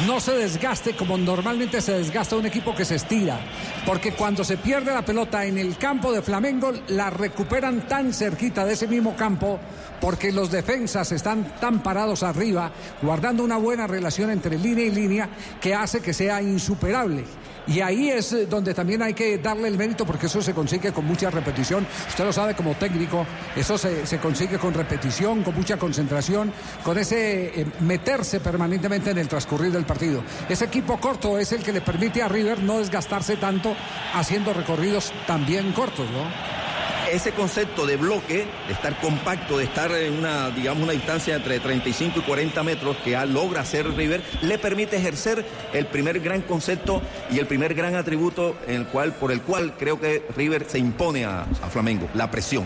[0.08, 3.40] no se desgaste como normalmente se desgasta un equipo que se estira.
[3.86, 8.66] Porque cuando se pierde la pelota en el campo de Flamengo, la recuperan tan cerquita
[8.66, 9.60] de ese mismo campo
[10.02, 15.30] porque los defensas están tan parados arriba, guardando una buena relación entre línea y línea
[15.62, 17.24] que hace que sea insuperable.
[17.68, 20.92] Y ahí es eh, donde también hay que darle el mérito porque eso se consigue
[20.92, 21.86] con mucha repetición.
[22.10, 26.52] Usted lo sabe como técnico, eso se, se consigue con repetición, con mucha concentración,
[26.84, 30.24] con ese eh, meterse permanentemente en el transcurrir del partido.
[30.50, 33.76] Ese equipo corto es el que le permite a River no desgastarse tanto
[34.14, 36.73] haciendo recorridos también cortos, ¿no?
[37.12, 41.60] Ese concepto de bloque, de estar compacto, de estar en una, digamos, una distancia entre
[41.60, 47.02] 35 y 40 metros que logra hacer River, le permite ejercer el primer gran concepto
[47.32, 50.80] y el primer gran atributo en el cual, por el cual creo que River se
[50.80, 52.66] impone a Flamengo, la presión.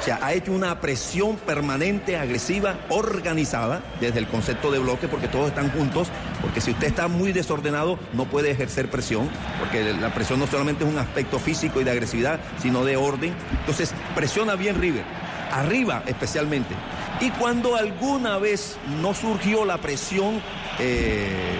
[0.00, 5.26] O sea, ha hecho una presión permanente, agresiva, organizada desde el concepto de bloque, porque
[5.26, 6.08] todos están juntos,
[6.40, 9.28] porque si usted está muy desordenado no puede ejercer presión,
[9.58, 13.34] porque la presión no solamente es un aspecto físico y de agresividad, sino de orden.
[13.60, 15.04] Entonces, presiona bien River,
[15.52, 16.74] arriba especialmente.
[17.20, 20.40] Y cuando alguna vez no surgió la presión,
[20.78, 21.58] eh,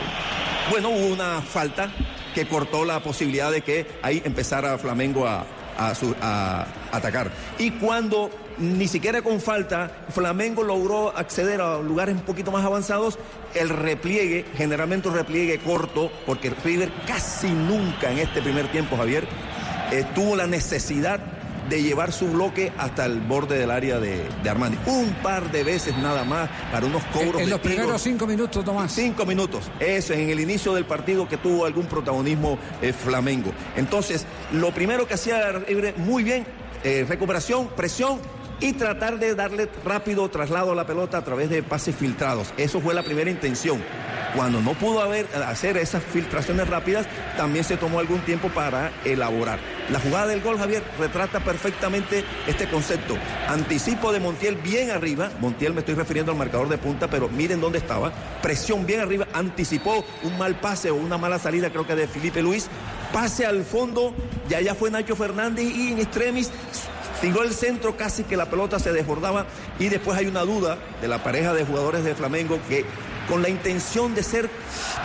[0.70, 1.90] bueno, hubo una falta
[2.34, 5.44] que cortó la posibilidad de que ahí empezara Flamengo a,
[6.90, 7.30] atacar.
[7.58, 13.18] Y cuando ni siquiera con falta Flamengo logró acceder a lugares un poquito más avanzados,
[13.54, 19.26] el repliegue, generalmente un repliegue corto, porque River casi nunca en este primer tiempo, Javier,
[19.92, 21.20] eh, tuvo la necesidad
[21.68, 24.78] de llevar su bloque hasta el borde del área de, de Armani.
[24.86, 28.64] Un par de veces nada más para unos cobros En, en los primeros cinco minutos
[28.64, 28.90] nomás.
[28.92, 29.70] Cinco minutos.
[29.78, 33.52] Eso, en el inicio del partido que tuvo algún protagonismo eh, Flamengo.
[33.76, 36.46] Entonces, lo primero que hacía River muy bien,
[36.84, 38.18] eh, recuperación, presión
[38.61, 42.52] y tratar de darle rápido traslado a la pelota a través de pases filtrados.
[42.56, 43.82] Eso fue la primera intención.
[44.34, 47.06] Cuando no pudo haber, hacer esas filtraciones rápidas,
[47.36, 49.59] también se tomó algún tiempo para elaborar.
[49.90, 53.16] La jugada del gol, Javier, retrata perfectamente este concepto.
[53.48, 55.30] Anticipo de Montiel bien arriba.
[55.40, 58.12] Montiel me estoy refiriendo al marcador de punta, pero miren dónde estaba.
[58.42, 59.26] Presión bien arriba.
[59.32, 62.68] Anticipó un mal pase o una mala salida, creo que de Felipe Luis.
[63.12, 64.12] Pase al fondo.
[64.50, 66.50] Y allá fue Nacho Fernández y en extremis
[67.20, 69.46] Tiró el centro, casi que la pelota se desbordaba
[69.78, 72.84] y después hay una duda de la pareja de jugadores de Flamengo que
[73.28, 74.48] con la intención de ser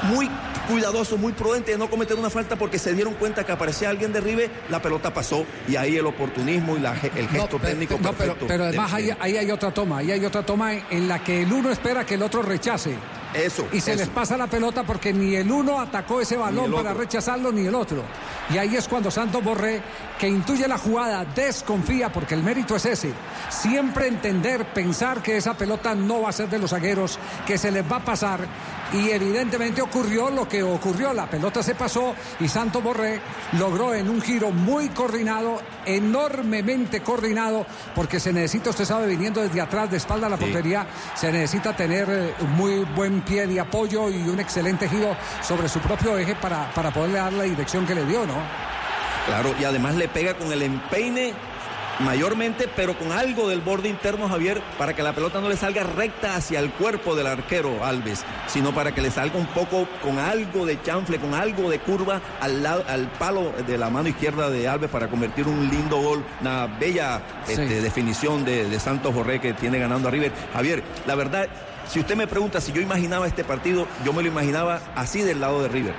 [0.04, 0.30] muy
[0.70, 4.14] cuidadoso, muy prudente, de no cometer una falta porque se dieron cuenta que aparecía alguien
[4.14, 8.14] de River, la pelota pasó y ahí el oportunismo y la el gesto técnico No,
[8.14, 8.46] pero, perfecto.
[8.48, 11.22] pero de- además ahí, ahí hay otra toma, ahí hay otra toma en, en la
[11.22, 12.96] que el uno espera que el otro rechace.
[13.34, 13.68] Eso.
[13.72, 14.00] Y se eso.
[14.02, 17.76] les pasa la pelota porque ni el uno atacó ese balón para rechazarlo ni el
[17.76, 18.04] otro.
[18.50, 19.82] Y ahí es cuando Santos Borré,
[20.20, 23.12] que intuye la jugada, desconfía porque el mérito es ese.
[23.50, 27.18] Siempre entender, pensar que esa pelota no va a ser de los zagueros,
[27.48, 28.42] que se les va a pasar.
[28.94, 31.14] Y evidentemente ocurrió lo que ocurrió.
[31.14, 33.20] La pelota se pasó y Santos Borré
[33.54, 37.66] logró en un giro muy coordinado, enormemente coordinado,
[37.96, 40.44] porque se necesita, usted sabe, viniendo desde atrás, de espalda a la Sí.
[40.44, 45.70] portería, se necesita tener eh, muy buen pie de apoyo y un excelente giro sobre
[45.70, 48.36] su propio eje para, para poderle dar la dirección que le dio, ¿no?
[49.26, 51.34] Claro, y además le pega con el empeine
[52.00, 55.84] mayormente, pero con algo del borde interno, Javier, para que la pelota no le salga
[55.84, 60.20] recta hacia el cuerpo del arquero Alves, sino para que le salga un poco con
[60.20, 64.50] algo de chanfle, con algo de curva al, lado, al palo de la mano izquierda
[64.50, 69.40] de Alves para convertir un lindo gol, una bella este, definición de, de Santos Borré
[69.40, 70.32] que tiene ganando a River.
[70.54, 71.48] Javier, la verdad,
[71.88, 75.42] si usted me pregunta si yo imaginaba este partido, yo me lo imaginaba así del
[75.42, 75.96] lado de River.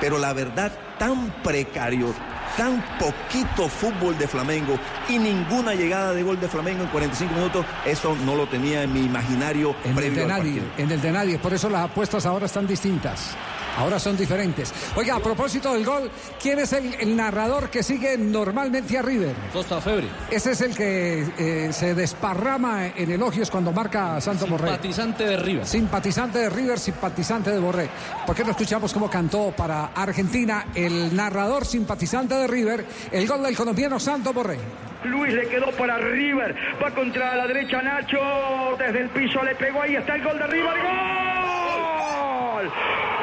[0.00, 2.14] Pero la verdad, tan precario,
[2.56, 7.66] tan poquito fútbol de Flamengo y ninguna llegada de gol de Flamengo en 45 minutos,
[7.84, 10.64] eso no lo tenía en mi imaginario En el de al nadie, partido.
[10.78, 11.38] en el de nadie.
[11.38, 13.36] Por eso las apuestas ahora están distintas.
[13.78, 14.74] Ahora son diferentes.
[14.96, 16.10] Oiga, a propósito del gol,
[16.42, 19.34] ¿quién es el, el narrador que sigue normalmente a River?
[19.52, 20.08] Costa Febre.
[20.30, 24.68] Ese es el que eh, se desparrama en elogios cuando marca a Santos Borré.
[24.68, 25.66] Simpatizante de River.
[25.66, 27.88] Simpatizante de River, simpatizante de Borré.
[28.26, 33.42] ¿Por qué no escuchamos cómo cantó para Argentina el narrador simpatizante de River el gol
[33.42, 34.58] del colombiano Santos Borré?
[35.04, 36.54] Luis le quedó para River.
[36.82, 38.76] Va contra la derecha Nacho.
[38.78, 39.82] Desde el piso le pegó.
[39.82, 40.76] Ahí está el gol de River.
[40.78, 42.70] ¡Gol!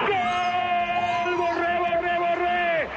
[0.08, 1.36] ¡Gol!
[1.38, 2.88] ¡Borré, borré, borré!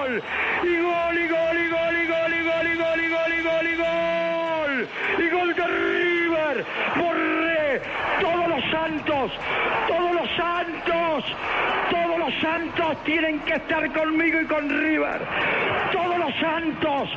[0.00, 0.22] ¡Gol!
[0.62, 3.42] Y gol, y gol, y gol, y gol, y gol, y gol, y gol, y
[3.42, 4.88] gol, y gol.
[5.18, 6.64] Y gol de River.
[6.96, 7.82] Borré.
[8.20, 9.32] Todos los santos.
[9.88, 10.63] Todos los santos.
[11.26, 11.93] Santos.
[12.24, 15.20] Los Santos tienen que estar conmigo y con River.
[15.92, 17.10] Todos los Santos.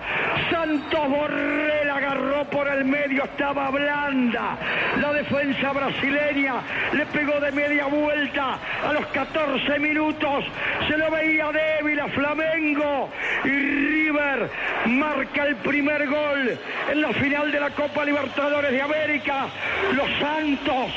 [0.51, 4.57] Santos Borrell agarró por el medio, estaba blanda.
[4.99, 6.55] La defensa brasileña
[6.91, 10.43] le pegó de media vuelta a los 14 minutos.
[10.89, 13.09] Se lo veía débil a Flamengo.
[13.45, 14.49] Y River
[14.87, 16.59] marca el primer gol
[16.91, 19.47] en la final de la Copa Libertadores de América.
[19.93, 20.91] Los Santos,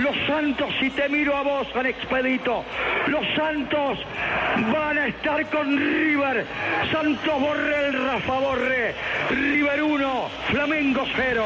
[0.00, 2.64] los Santos, si te miro a vos, San Expedito,
[3.06, 3.43] los Santos
[4.72, 6.46] van a estar con River.
[6.90, 8.94] Santos Borrell, Rafa Borre,
[9.30, 11.44] River 1, Flamengo 0.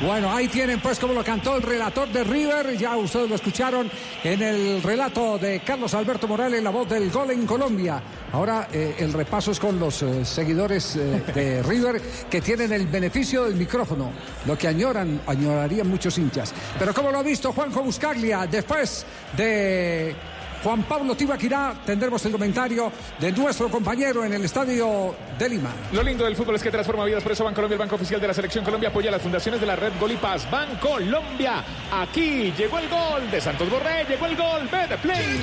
[0.00, 3.90] Bueno, ahí tienen pues como lo cantó el relator de River, ya ustedes lo escucharon
[4.22, 8.00] en el relato de Carlos Alberto Morales, la voz del gol en Colombia.
[8.32, 12.86] Ahora eh, el repaso es con los eh, seguidores eh, de River que tienen el
[12.86, 14.10] beneficio del micrófono,
[14.46, 16.54] lo que añoran, añorarían muchos hinchas.
[16.78, 19.04] Pero como lo ha visto Juanjo Buscaglia, después
[19.36, 20.14] de
[20.62, 25.70] Juan Pablo Tibaquirá, tendremos el comentario de nuestro compañero en el estadio de Lima.
[25.92, 28.28] Lo lindo del fútbol es que transforma vidas, por eso Bancolombia, el banco oficial de
[28.28, 30.48] la selección Colombia, apoya las fundaciones de la red Gol y Paz.
[30.50, 35.40] Bancolombia, aquí llegó el gol de Santos Borré, llegó el gol, ve de play.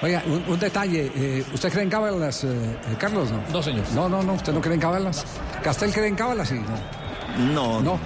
[0.00, 3.30] Oiga, un, un detalle, eh, ¿usted cree en cábalas, eh, eh, Carlos?
[3.30, 3.40] No?
[3.52, 3.84] No, señor.
[3.94, 5.24] No, no, no, ¿usted no cree en cábalas?
[5.62, 6.48] ¿Castel cree en cábalas?
[6.48, 7.52] Sí, no.
[7.52, 7.80] No.
[7.80, 8.00] No.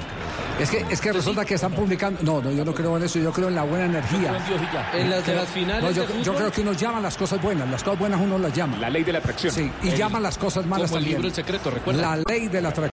[0.60, 2.18] Es que, es que resulta que están publicando.
[2.22, 4.36] No, no, yo no creo en eso, yo creo en la buena energía.
[4.94, 6.36] En las de las finales No, yo, de yo fútbol.
[6.36, 8.76] creo que uno llama las cosas buenas, las cosas buenas uno las llama.
[8.78, 9.52] La ley de la atracción.
[9.52, 11.16] Sí, y El- llama las cosas malas Como el también.
[11.22, 12.00] libro El Secreto, ¿recuerda?
[12.16, 12.84] La ley de la atracción.